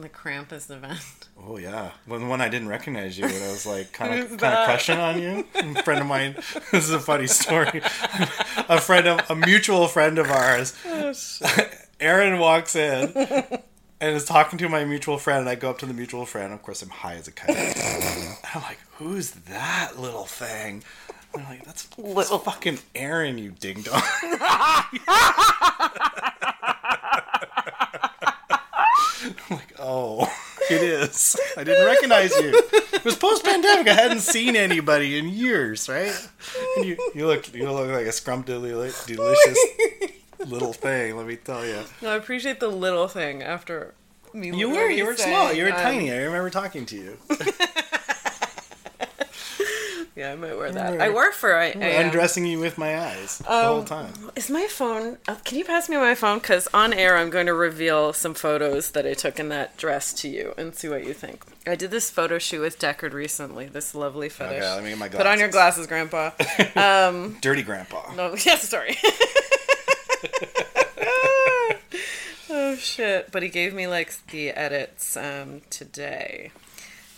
[0.00, 1.28] the Krampus event.
[1.46, 4.54] oh yeah, when when I didn't recognize you, and I was like kind of kind
[4.54, 5.44] of crushing on you.
[5.54, 6.34] A friend of mine.
[6.72, 7.82] This is a funny story.
[8.68, 10.74] a friend of a mutual friend of ours.
[10.86, 11.12] Oh,
[12.00, 13.12] Erin walks in
[14.00, 16.52] and is talking to my mutual friend, and I go up to the mutual friend.
[16.52, 17.56] Of course, I'm high as a kite.
[17.56, 20.82] And I'm like, "Who's that little thing?"
[21.34, 24.02] And I'm like, "That's little fucking Erin, you ding dong."
[29.50, 30.32] I'm like, "Oh,
[30.70, 32.52] it is." I didn't recognize you.
[32.92, 33.88] It was post pandemic.
[33.88, 36.14] I hadn't seen anybody in years, right?
[36.76, 39.58] And you, you look, you look like a scrumptious, delicious
[40.46, 41.16] little thing.
[41.16, 41.82] Let me tell you.
[42.00, 43.94] No, I appreciate the little thing after
[44.34, 44.56] me.
[44.56, 45.52] You were, you were saying, small.
[45.52, 46.12] You were um, tiny.
[46.12, 47.18] I remember talking to you.
[50.14, 51.00] Yeah, I might wear that.
[51.00, 54.12] I wore for I, I um, undressing you with my eyes the whole time.
[54.36, 55.16] Is my phone?
[55.26, 56.38] Uh, can you pass me my phone?
[56.38, 60.12] Because on air, I'm going to reveal some photos that I took in that dress
[60.14, 61.42] to you and see what you think.
[61.66, 63.66] I did this photo shoot with Deckard recently.
[63.66, 64.58] This lovely fetish.
[64.58, 65.24] Okay, let me get my glasses.
[65.24, 65.86] Put on your glasses.
[65.86, 66.30] Grandpa.
[67.40, 68.12] Dirty grandpa.
[68.14, 68.98] No, yes, sorry.
[72.50, 73.32] oh shit!
[73.32, 76.52] But he gave me like the edits um, today,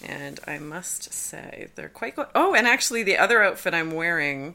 [0.04, 2.26] and I must say they're quite good.
[2.34, 4.54] Oh, and actually, the other outfit I'm wearing,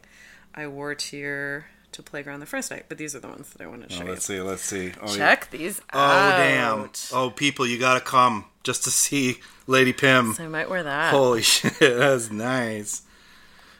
[0.56, 2.86] I wore to your to playground the first night.
[2.88, 4.12] But these are the ones that I want to oh, show Oh, you.
[4.12, 4.42] let's see.
[4.42, 4.92] Let's see.
[5.02, 5.18] Oh, yeah.
[5.18, 6.34] Check these Oh out.
[6.34, 6.90] Oh damn.
[7.14, 10.34] Oh people, you gotta come just to see Lady Pim.
[10.34, 11.12] So I might wear that.
[11.12, 13.02] Holy shit, that's nice,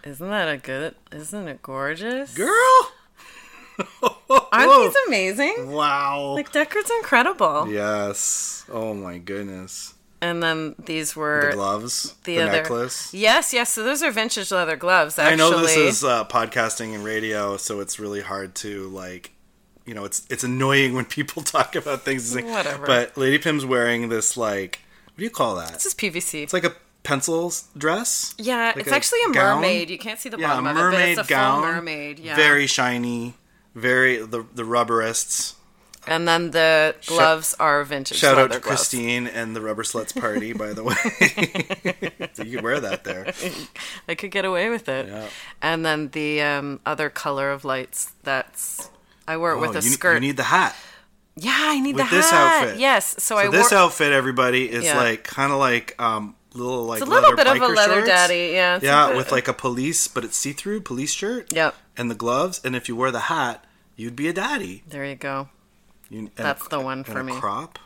[0.04, 0.96] Isn't that a good?
[1.12, 2.34] Isn't it gorgeous?
[2.34, 2.92] girl.
[4.52, 5.72] Aren't these amazing?
[5.72, 6.34] Wow.
[6.34, 7.68] Like Deckard's incredible.
[7.72, 8.66] yes.
[8.72, 9.94] Oh my goodness.
[10.22, 13.14] And then these were The gloves, the, the, other necklace.
[13.14, 13.72] Yes, yes.
[13.72, 15.18] So those are vintage leather gloves.
[15.18, 19.32] Actually, I know this is uh, podcasting and radio, so it's really hard to like,
[19.86, 22.36] you know, it's it's annoying when people talk about things.
[22.36, 22.86] Like- Whatever.
[22.86, 25.72] But Lady Pim's wearing this like, what do you call that?
[25.74, 26.44] This is PVC.
[26.44, 28.36] It's like a pencil dress.
[28.38, 29.62] yeah, like it's actually a gown?
[29.62, 29.90] mermaid.
[29.90, 31.62] You can't see the Yeah, bottom a of it, but mermaid it's a gown.
[31.62, 32.20] mermaid.
[32.20, 32.36] Yeah.
[32.36, 33.36] Very shiny.
[33.74, 35.54] Very the the rubberists.
[36.10, 38.18] And then the gloves are vintage.
[38.18, 38.66] Shout out to gloves.
[38.66, 40.96] Christine and the Rubber Sluts party, by the way.
[42.34, 43.32] so you could wear that there.
[44.08, 45.08] I could get away with it.
[45.08, 45.28] Yeah.
[45.62, 48.12] And then the um, other color of lights.
[48.24, 48.90] That's
[49.28, 50.16] I wore it with Oh, a you, skirt.
[50.16, 50.76] you need the hat.
[51.36, 52.64] yeah, I need with the this hat.
[52.64, 52.80] outfit.
[52.80, 53.12] Yes.
[53.20, 53.80] So, So I this wore.
[53.82, 54.98] outfit, everybody, is Yeah.
[54.98, 58.08] like kind of like um little like it's a little bit of a leather shorts.
[58.08, 58.50] daddy.
[58.54, 58.80] Yeah.
[58.82, 61.54] Yeah, with like a police, but it's see through police shirt.
[61.54, 61.76] Yep.
[61.96, 63.64] And the gloves, and if you wear the hat,
[63.96, 64.84] you'd be a daddy.
[64.88, 65.50] There you go.
[66.10, 67.34] You, That's a, the one for me.
[67.34, 67.78] Crop.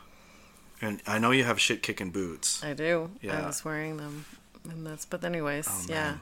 [0.80, 2.62] And I know you have shit kicking boots.
[2.64, 3.10] I do.
[3.20, 3.42] Yeah.
[3.42, 4.24] I was wearing them,
[4.68, 5.04] and that's.
[5.04, 6.16] But anyways, Oh, yeah.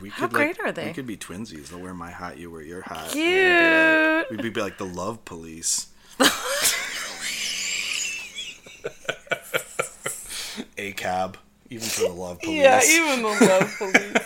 [0.00, 0.86] We How could, like, great are they?
[0.86, 1.68] We could be twinsies.
[1.68, 3.10] They'll wear my hat, you wear your hat.
[3.10, 4.30] Cute.
[4.30, 5.88] We'd be like the love police.
[10.76, 11.36] A cab,
[11.70, 12.56] even for the love police.
[12.62, 14.16] Yeah, even the love police.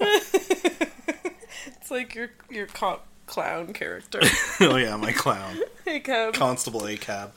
[1.78, 4.20] it's like your your co- clown character.
[4.60, 6.34] oh yeah, my clown, hey, Cab.
[6.34, 7.32] Constable A cab,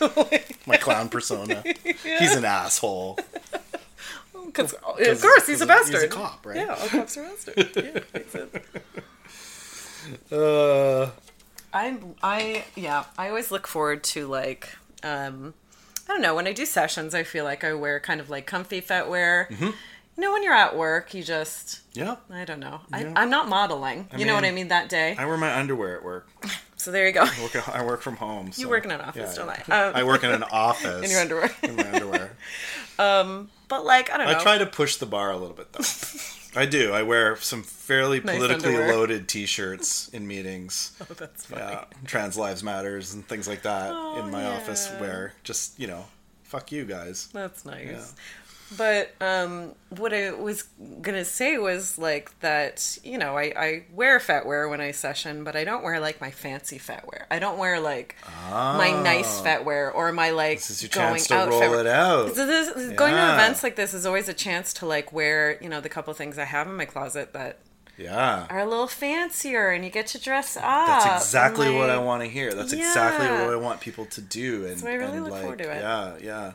[0.66, 1.62] my clown persona.
[1.84, 3.18] He's an asshole.
[4.46, 5.94] Because of course he's a bastard.
[5.94, 6.56] He's a cop, right?
[6.56, 7.70] Yeah, all cops are bastards.
[7.76, 8.56] Yeah, makes sense.
[10.30, 11.10] Uh,
[11.72, 15.54] I'm I yeah, I always look forward to like um
[16.08, 18.46] I don't know, when I do sessions I feel like I wear kind of like
[18.46, 19.48] comfy footwear.
[19.50, 19.70] Mm-hmm.
[20.16, 22.16] You know, when you're at work you just yeah.
[22.30, 22.80] I don't know.
[22.92, 23.12] I, Yeah.
[23.16, 24.08] I'm not modeling.
[24.16, 25.16] you know what I mean, mean that day.
[25.18, 26.28] I wear my underwear at work.
[26.76, 27.22] so there you go.
[27.22, 28.50] I work, I work from home.
[28.56, 29.74] You work in an office, yeah, don't yeah.
[29.74, 29.88] I?
[29.88, 31.50] Um, I work in an office in your underwear.
[31.62, 32.36] in my underwear.
[32.98, 34.38] Um, But like I don't know.
[34.38, 35.84] I try to push the bar a little bit though.
[36.60, 36.92] I do.
[36.92, 38.94] I wear some fairly Nice politically underwear.
[38.94, 40.94] loaded T-shirts in meetings.
[41.00, 41.62] Oh, that's funny.
[41.62, 44.90] Yeah, Trans Lives Matters and things like that in my office.
[44.92, 45.00] Oh.
[45.00, 46.04] Where just you know,
[46.42, 47.28] fuck you guys.
[47.32, 48.14] That's nice.
[48.76, 50.62] But um, what I was
[51.02, 52.98] gonna say was like that.
[53.04, 56.30] You know, I, I wear fetwear when I session, but I don't wear like my
[56.30, 57.24] fancy fetwear.
[57.30, 58.16] I don't wear like
[58.50, 60.60] my nice fetwear or my like Ah.
[60.60, 62.34] This is your going chance to out roll it out.
[62.34, 65.58] So this, this- going to events like this is always a chance to like wear
[65.62, 67.58] you know the couple things I have in my closet that
[67.98, 68.46] Yeah.
[68.48, 70.62] are a little fancier, and you get to dress up.
[70.64, 72.52] That's exactly and, what I want to hear.
[72.54, 74.66] That's exactly what I want people to do.
[74.66, 75.80] And So I really and look like, forward to it.
[75.80, 76.52] Yeah, yeah.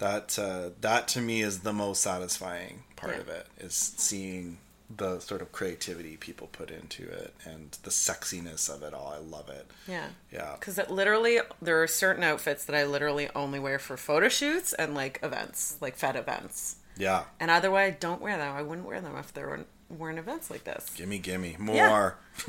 [0.00, 3.20] That uh, that to me is the most satisfying part Yeah.
[3.20, 4.58] of it is seeing
[4.94, 9.14] the sort of creativity people put into it and the sexiness of it all.
[9.14, 9.70] I love it.
[9.86, 10.08] Yeah.
[10.32, 10.56] Yeah.
[10.58, 14.72] Because it literally, there are certain outfits that I literally only wear for photo shoots
[14.72, 16.76] and like events, like Fet events.
[16.96, 17.22] Yeah.
[17.38, 18.52] And otherwise, don't wear them.
[18.56, 20.90] I wouldn't wear them if there were weren't events like this.
[20.96, 22.12] Gimme, gimme Yeah.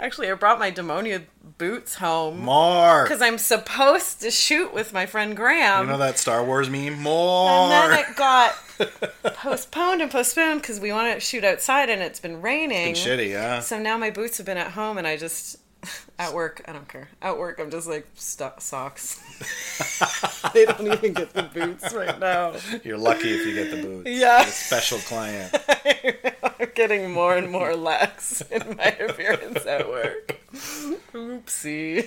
[0.00, 1.22] Actually, I brought my Demonia
[1.58, 3.04] boots home More.
[3.04, 5.86] because I'm supposed to shoot with my friend Graham.
[5.86, 7.00] You know that Star Wars meme?
[7.00, 7.50] More.
[7.50, 8.54] and then it got
[9.34, 12.94] postponed and postponed because we want to shoot outside and it's been raining.
[12.94, 13.60] Been shitty, yeah.
[13.60, 15.58] So now my boots have been at home and I just
[16.18, 17.08] at work I don't care.
[17.22, 19.20] At work I'm just like socks.
[20.54, 22.54] they don't even get the boots right now.
[22.82, 24.10] You're lucky if you get the boots.
[24.10, 24.40] Yeah.
[24.40, 25.54] You're a special client.
[26.42, 30.40] I'm getting more and more lax in my appearance at work.
[31.12, 32.06] Oopsie.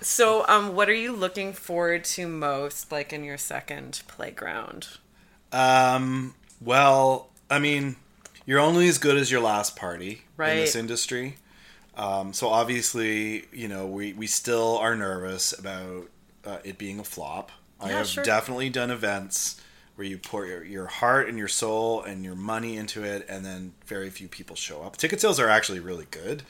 [0.00, 4.88] so, um, what are you looking forward to most, like in your second playground?
[5.52, 6.34] Um.
[6.60, 7.96] Well, I mean,
[8.48, 11.36] you're only as good as your last party in this industry.
[11.98, 16.08] Um, so obviously, you know, we we still are nervous about
[16.46, 17.52] uh, it being a flop.
[17.78, 18.24] I have sure.
[18.24, 19.60] definitely done events
[19.96, 23.44] where you pour your, your heart and your soul and your money into it, and
[23.44, 24.96] then very few people show up.
[24.96, 26.42] Ticket sales are actually really good,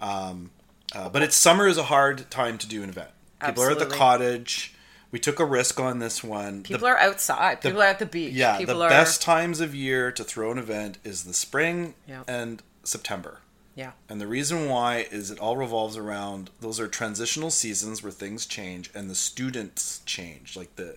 [0.00, 0.50] um,
[0.94, 3.10] uh, but it's summer is a hard time to do an event.
[3.44, 4.71] People are at the cottage.
[5.12, 6.62] We took a risk on this one.
[6.62, 7.60] The People are outside.
[7.60, 8.32] People are at the beach.
[8.32, 11.94] yeah, People the are best times of year to throw an event is the spring
[12.08, 12.24] Yeah.
[12.26, 13.40] and September.
[13.74, 13.92] Yeah.
[14.08, 18.46] And the reason why is it all revolves around those are transitional seasons where things
[18.46, 20.56] change and the students change.
[20.56, 20.96] Like the,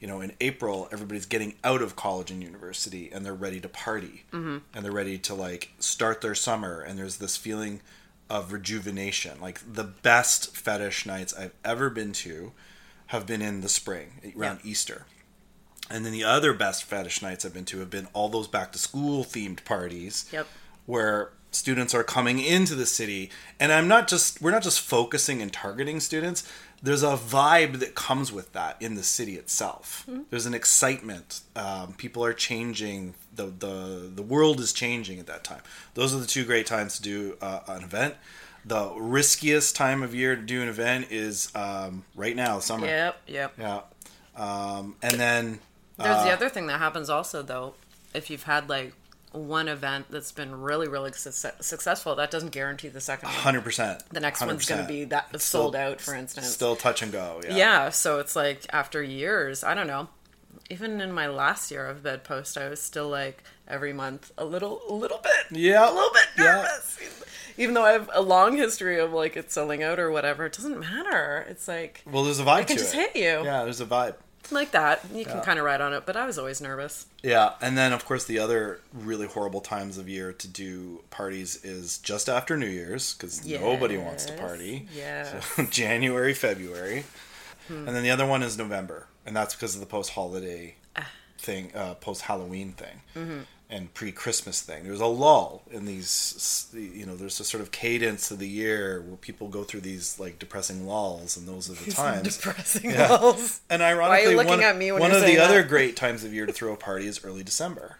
[0.00, 3.68] you know, in April, everybody's getting out of college and university and they're ready to
[3.68, 4.58] party mm-hmm.
[4.74, 6.80] and they're ready to like start their summer.
[6.80, 7.80] And there's this feeling
[8.30, 9.40] of rejuvenation.
[9.40, 12.52] Like the best fetish nights I've ever been to
[13.08, 15.06] have been in the spring around Easter.
[15.90, 18.72] And then the other best fetish nights I've been to have been all those back
[18.72, 20.46] to school themed parties Yep.
[20.86, 23.30] where students are coming into the city.
[23.60, 26.42] And i'm not just we're not just focusing and targeting students.
[26.82, 30.06] There's a vibe that comes with that in the city itself.
[30.30, 31.40] There's an excitement.
[31.56, 33.14] Um, people are changing.
[33.34, 35.62] The, the the world is changing at that time.
[35.94, 38.14] Those are the two great times to do uh, an event
[38.64, 43.16] the riskiest time of year to do an event is um, right now summer Yep.
[43.26, 43.52] Yep.
[43.58, 43.80] yeah
[44.36, 45.60] um, and then
[45.96, 47.74] There's Uh, the other thing that happens also, though.
[48.14, 48.92] If you've had like
[49.32, 53.36] one event that's been really, really suc successful, that doesn't guarantee the second one.
[53.62, 56.48] 100% The next one's going to be that Still- sold out, for instance.
[56.48, 57.90] still touch and go yeah yeah.
[57.90, 60.08] So it's like after years, I don't know.
[60.70, 64.80] Even in my last year of bedpost, I was still like every month a little,
[64.88, 65.88] a little bit, Yeah.
[65.88, 66.66] a little bit Yeah.
[67.56, 70.52] Even though I have a long history of like it selling out or whatever, it
[70.54, 71.46] doesn't matter.
[71.48, 73.12] It's like Well, there's a vibe I can just it.
[73.12, 73.44] hit you.
[73.44, 74.14] Yeah, there's a vibe.
[74.50, 75.02] like that.
[75.14, 77.06] You can kind of ride on it, but I was always nervous.
[77.22, 81.64] Yeah, and then of course the other really horrible times of year to do parties
[81.64, 84.86] is just after New Year's because nobody wants to party.
[84.94, 87.04] Yeah, So January, February,
[87.68, 87.86] Hmm.
[87.88, 91.08] and then the other one is November, and that's because of the post-holiday Ah.
[91.38, 93.38] thing, uh, post-Halloween thing, Mm-hmm.
[93.70, 94.84] And pre-Christmas thing.
[94.84, 99.02] There's a lull in these, you know, there's a sort of cadence of the year
[99.02, 102.36] where people go through these like depressing lulls, and those are the times.
[102.36, 103.08] Depressing Yeah.
[103.10, 103.60] lulls.
[103.70, 106.46] And ironically, one, at me when one of the saying other great times of year
[106.46, 107.98] to throw a party is early December.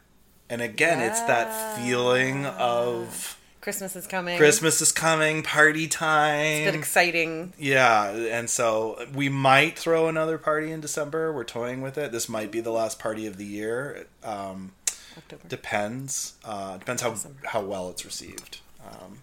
[0.51, 4.37] And again, it's that feeling of Christmas is coming.
[4.37, 6.65] Christmas is coming, party It's time.
[6.67, 7.55] been exciting.
[7.59, 11.33] yeah, and so we might throw another party in December.
[11.33, 12.13] We're toying with it.
[12.13, 14.07] This might be the last party of the year.
[14.23, 14.73] Um,
[15.17, 15.43] October.
[15.49, 16.35] depends.
[16.45, 18.61] Uh, depends how how well it's received.
[18.87, 19.19] Um,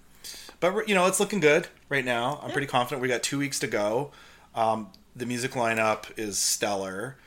[0.60, 2.40] but you know, it's looking good right now.
[2.44, 3.02] I'm pretty confident.
[3.02, 4.12] We got two weeks to go.
[4.56, 7.18] Um, the music lineup is stellar,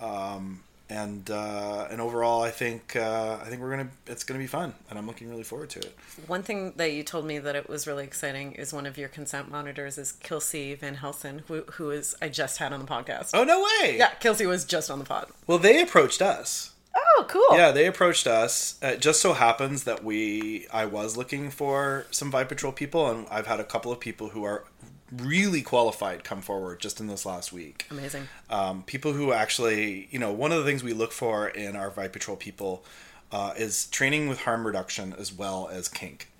[0.00, 4.46] um, and uh, and overall, I think uh, I think we're gonna it's gonna be
[4.46, 5.96] fun, and I'm looking really forward to it.
[6.26, 9.08] One thing that you told me that it was really exciting is one of your
[9.08, 13.30] consent monitors is Kelsey Van Helsen, who, who is I just had on the podcast.
[13.34, 13.96] Oh no way!
[13.98, 15.28] Yeah, Kelsey was just on the pod.
[15.46, 16.73] Well, they approached us.
[16.96, 17.56] Oh, cool.
[17.56, 18.76] Yeah, they approached us.
[18.82, 23.26] It just so happens that we I was looking for some Vibe Patrol people, and
[23.30, 24.64] I've had a couple of people who are
[25.12, 27.86] really qualified come forward just in this last week.
[27.90, 28.28] Amazing.
[28.50, 31.90] Um, people who actually, you know, one of the things we look for in our
[31.90, 32.84] Vibe Patrol people
[33.30, 36.30] uh, is training with harm reduction as well as kink.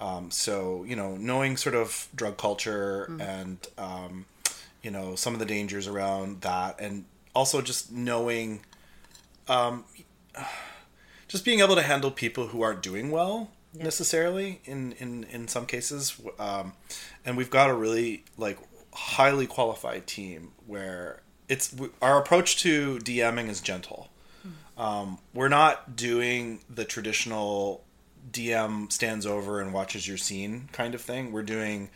[0.00, 4.26] Um, so, you know, knowing sort of drug culture and, um,
[4.82, 7.04] you know, some of the dangers around that, and
[7.34, 8.60] also just knowing,
[9.48, 9.84] um,
[11.28, 15.66] just being able to handle people who aren't doing well necessarily in, in, in some
[15.66, 16.20] cases.
[16.38, 16.74] Um,
[17.24, 18.58] and we've got a really like
[18.92, 24.08] highly qualified team where it's our approach to DMing is gentle.
[24.76, 27.84] Um, we're not doing the traditional
[28.30, 31.32] DM stands over and watches your scene kind of thing.
[31.32, 31.90] We're doing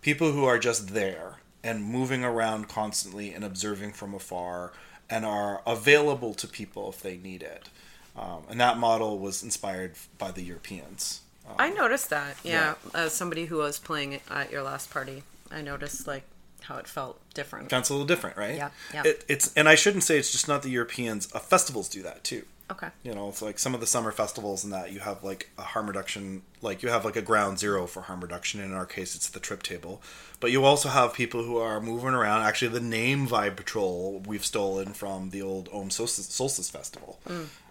[0.00, 4.72] people who are just there and moving around constantly and observing from afar
[5.10, 7.68] and are available to people if they need it.
[8.16, 11.22] Um, and that model was inspired by the Europeans.
[11.58, 12.36] I noticed that.
[12.44, 16.24] Yeah, as somebody who was playing at your last party, I noticed like
[16.62, 17.68] how it felt different.
[17.68, 18.56] That's a little different, right?
[18.56, 19.02] Yeah, yeah.
[19.04, 21.28] It, it's and I shouldn't say it's just not the Europeans.
[21.34, 22.44] Uh, festivals do that too.
[22.70, 22.88] Okay.
[23.02, 25.62] You know, it's like some of the summer festivals and that you have like a
[25.62, 28.60] harm reduction, like you have like a ground zero for harm reduction.
[28.60, 30.00] In our case, it's the trip table.
[30.40, 32.42] But you also have people who are moving around.
[32.42, 37.18] Actually, the name Vibe Patrol we've stolen from the old Ohm Solstice, Solstice Festival.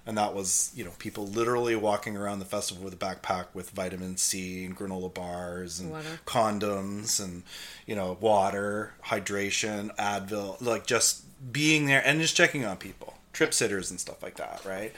[0.05, 3.69] And that was, you know, people literally walking around the festival with a backpack with
[3.69, 6.19] vitamin C and granola bars and Water.
[6.25, 7.43] condoms and,
[7.85, 11.23] you know, water, hydration, Advil, like just
[11.53, 14.91] being there and just checking on people, trip sitters and stuff like that, right?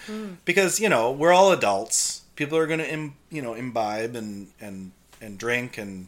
[0.46, 2.22] Because, you know, we're all adults.
[2.38, 4.92] People are going to, Im, you know, imbibe and, and,
[5.22, 6.08] and drink and,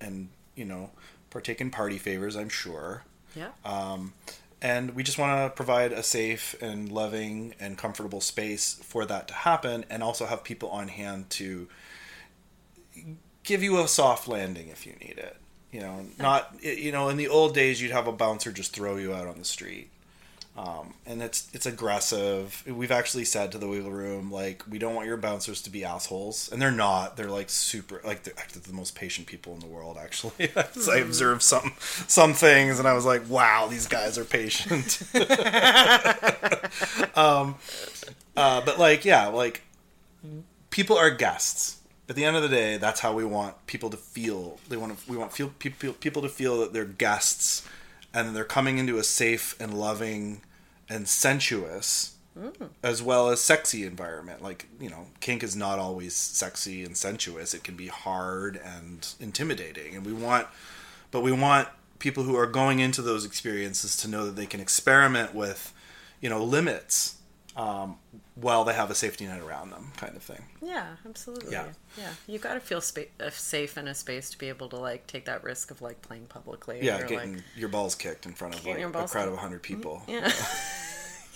[0.00, 0.90] and, you know,
[1.30, 3.02] partake in party favors, I'm sure
[3.36, 3.48] Yeah.
[3.64, 4.12] um,
[4.60, 9.28] and we just want to provide a safe and loving and comfortable space for that
[9.28, 11.68] to happen and also have people on hand to
[13.44, 15.36] give you a soft landing if you need it.
[15.70, 18.96] You know not you know in the old days you'd have a bouncer just throw
[18.96, 19.90] you out on the street
[20.58, 22.64] um, and it's it's aggressive.
[22.66, 25.84] We've actually said to the wiggle room like we don't want your bouncers to be
[25.84, 27.16] assholes, and they're not.
[27.16, 29.96] They're like super like they're actually the most patient people in the world.
[30.00, 34.24] Actually, So I observed some some things, and I was like, wow, these guys are
[34.24, 35.00] patient.
[37.16, 37.54] um,
[38.36, 39.62] uh, but like yeah, like
[40.70, 41.76] people are guests.
[42.08, 44.58] At the end of the day, that's how we want people to feel.
[44.68, 47.64] They want to we want feel people people to feel that they're guests
[48.12, 50.40] and they're coming into a safe and loving
[50.88, 52.14] and sensuous
[52.82, 54.42] as well as sexy environment.
[54.42, 57.54] Like you know kink is not always sexy and sensuous.
[57.54, 59.96] It can be hard and intimidating.
[59.96, 60.46] And we want
[61.10, 61.68] but we want
[61.98, 65.72] people who are going into those experiences to know that they can experiment with
[66.20, 67.16] you know limits.
[67.56, 67.96] Um,
[68.40, 71.52] while they have a safety net around them kind of thing Yeah, absolutely.
[71.52, 71.66] Yeah.
[71.96, 74.76] Yeah, you got to feel spa- uh, safe in a space to be able to
[74.76, 76.78] like take that risk of like playing publicly.
[76.82, 79.30] yeah getting like, your balls kicked in front of like, a crowd of kicked.
[79.32, 80.30] 100 people yeah.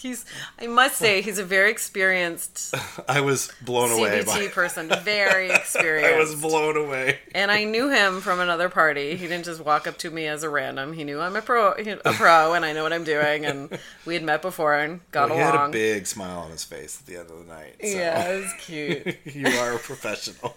[0.02, 0.24] he's.
[0.60, 2.74] I must say, he's a very experienced
[3.08, 4.88] i was blown away by CBT person.
[5.02, 6.12] Very experienced.
[6.14, 9.16] i was blown away And I knew him from another party.
[9.16, 10.92] He didn't just walk up to me as a random.
[10.92, 13.46] He knew I'm a pro, a pro, and I know what I'm doing.
[13.46, 15.56] And we had met before and got Well, he along.
[15.56, 17.76] had a big smile on his face at the end of the night.
[17.80, 17.86] So.
[17.88, 19.16] yeah, it was cute.
[19.24, 20.56] you are a professional.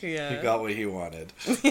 [0.00, 1.32] Yeah, he got what he wanted.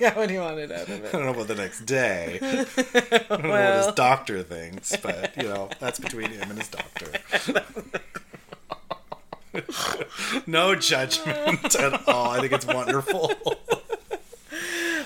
[0.00, 1.08] yeah, what he wanted out of it.
[1.08, 2.38] I don't know about the next day.
[2.42, 6.68] I don't know what his doctor thinks, but you know that's between him and his
[6.68, 7.12] doctor.
[10.46, 12.30] no judgment at all.
[12.30, 13.32] I think it's wonderful.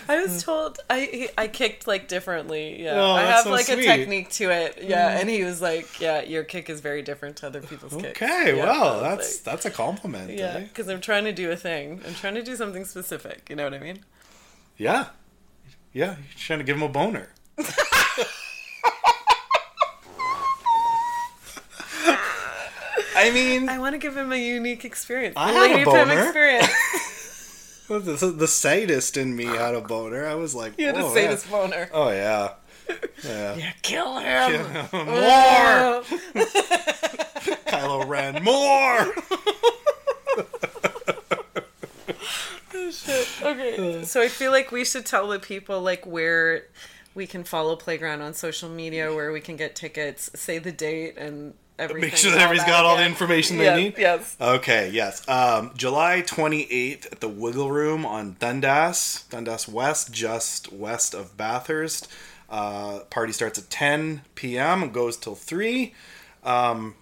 [0.08, 2.82] I was told I I kicked like differently.
[2.82, 3.80] Yeah, Oh, I have so like sweet.
[3.80, 4.78] a technique to it.
[4.82, 8.20] Yeah, and he was like, "Yeah, your kick is very different to other people's kicks."
[8.22, 10.30] Okay, Yeah, well, that's like- that's a compliment.
[10.30, 10.60] yeah, eh?
[10.60, 12.00] because I'm trying to do a thing.
[12.06, 13.48] I'm trying to do something specific.
[13.50, 14.00] You know what I mean?
[14.76, 15.06] yeah,
[15.92, 16.16] yeah.
[16.16, 17.28] You're trying to give him a boner.
[23.16, 25.34] I mean, I want to give him a unique experience.
[25.36, 26.24] I The have a boner.
[26.24, 26.68] experience.
[27.88, 30.26] The, the sadist in me had a boner.
[30.26, 31.90] I was like, You had to "Whoa, say man." boner.
[31.92, 32.54] Oh yeah,
[33.24, 33.54] yeah.
[33.56, 34.62] Yeah, kill him.
[34.92, 36.02] More,
[37.66, 38.42] Kylo Ren.
[38.42, 39.14] More.
[42.76, 46.64] Oh, okay, so I feel like we should tell the people like where
[47.14, 51.16] we can follow Playground on social media, where we can get tickets, say the date,
[51.16, 52.10] and everything.
[52.10, 53.94] Make sure that everybody's got all the information they Yes, need.
[53.98, 54.36] Yes.
[54.40, 55.28] Okay, yes.
[55.28, 62.08] Um, July 28th at the Wiggle Room on Dundas, Dundas West, just west of Bathurst.
[62.48, 64.82] Uh, party starts at 10 p.m.
[64.82, 65.94] and goes till 3.
[66.44, 66.94] Um,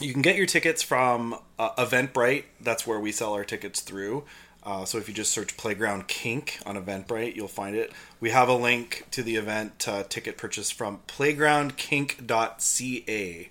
[0.00, 2.44] you can get your tickets from uh, Eventbrite.
[2.60, 4.24] That's where we sell our tickets through.
[4.62, 7.92] Uh, so if you just search Playground Kink on Eventbrite, you'll find it.
[8.20, 13.50] We have a link to the event uh, ticket purchase from playgroundkink.ca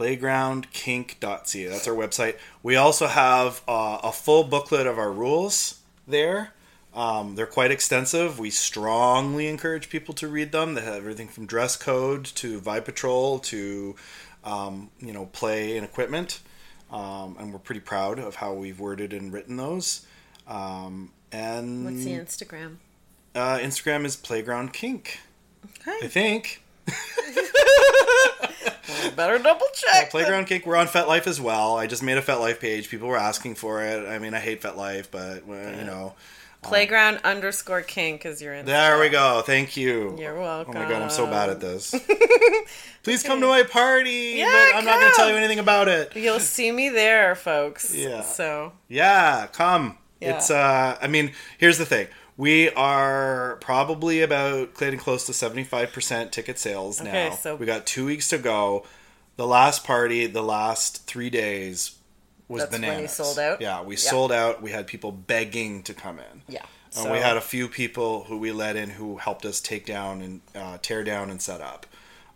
[0.00, 1.66] playgroundkink.ca.
[1.66, 2.36] That's our website.
[2.62, 6.52] We also have uh, a full booklet of our rules there.
[6.94, 8.38] Um, they're quite extensive.
[8.38, 10.74] We strongly encourage people to read them.
[10.74, 13.94] They have everything from dress code to Vibe Patrol to
[14.42, 16.40] um, you know play and equipment,
[16.90, 20.06] um, and we're pretty proud of how we've worded and written those.
[20.48, 22.76] Um, and What's the Instagram?
[23.36, 25.20] uh, Instagram is Playground Kink.
[25.86, 26.42] I Okay.
[29.16, 30.10] Better double Yeah, check.
[30.10, 30.66] Playground Cake.
[30.66, 31.76] We're on FetLife as well.
[31.76, 32.88] I just made a FetLife page.
[32.88, 34.06] People were asking for it.
[34.08, 36.14] I mean, I hate FetLife, but well, you know.
[36.62, 38.66] Playground underscore kink is your Instagram.
[38.66, 39.42] There we go.
[39.46, 40.14] Thank you.
[40.18, 40.76] You're welcome.
[40.76, 41.94] Oh my god, I'm so bad at this.
[43.02, 44.34] Please come to my party.
[44.36, 46.14] Yeah, but I'm not going to tell you anything about it.
[46.14, 47.94] You'll see me there, folks.
[47.94, 48.20] Yeah.
[48.20, 49.96] So Yeah, come.
[50.20, 50.36] Yeah.
[50.36, 52.08] It's uh I mean, here's the thing.
[52.40, 57.10] We are probably about getting close to 75% ticket sales now.
[57.10, 58.86] Okay, so- we got 2 weeks to go.
[59.36, 61.96] The last party, the last 3 days
[62.48, 63.12] was That's when you bananas.
[63.12, 63.60] sold out?
[63.60, 64.00] Yeah, we Yeah.
[64.10, 64.62] sold out.
[64.62, 66.40] We had people begging to come in.
[66.48, 66.62] yeah.
[66.94, 69.84] And So we had a few people who we let in who helped us take
[69.84, 71.84] down and uh, tear down and set up.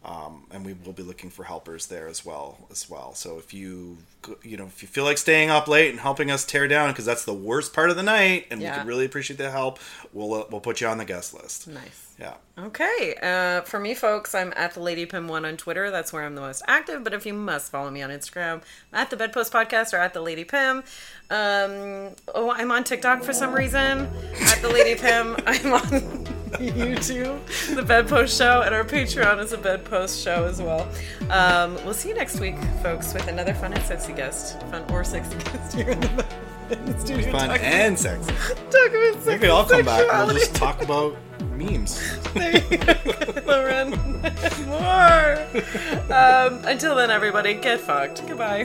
[0.05, 3.15] Um, and we will be looking for helpers there as well as well.
[3.15, 3.97] So if you
[4.43, 7.07] you know if you feel like staying up late and helping us tear down because
[7.07, 8.79] that's the worst part of the night, and we Yeah.
[8.79, 9.79] could really appreciate the help,
[10.13, 11.69] we'll uh, we'll put you on the guest list.
[11.69, 12.01] nice.
[12.21, 12.35] Yeah.
[12.59, 13.17] Okay.
[13.21, 15.91] Uh, for me, folks, I'm at the Lady Pim one on Twitter.
[15.91, 17.03] That's where I'm the most active.
[17.03, 20.15] But if you must follow me on Instagram, I'm at the Bedpost Podcast or at
[20.15, 20.85] the Lady Pim.
[21.31, 24.07] Um, oh, I'm on TikTok for some reason.
[24.43, 25.35] At the Lady Pim.
[25.47, 26.25] I'm on
[26.59, 30.89] YouTube, the Bedpost Show, and our Patreon is a Bedpost Show as well.
[31.31, 35.05] Um, we'll see you next week, folks, with another fun and sexy guest, fun or
[35.05, 36.27] sexy guest here in the,
[36.71, 37.33] in the studio.
[37.33, 38.33] Fun and sexy.
[38.33, 40.27] Talk about sex Maybe I'll come back.
[40.27, 41.17] We'll just talk about
[41.53, 42.01] memes.
[43.47, 43.91] Lauren.
[44.67, 45.47] More.
[46.13, 48.27] Um, until then, everybody, get fucked.
[48.27, 48.65] Goodbye.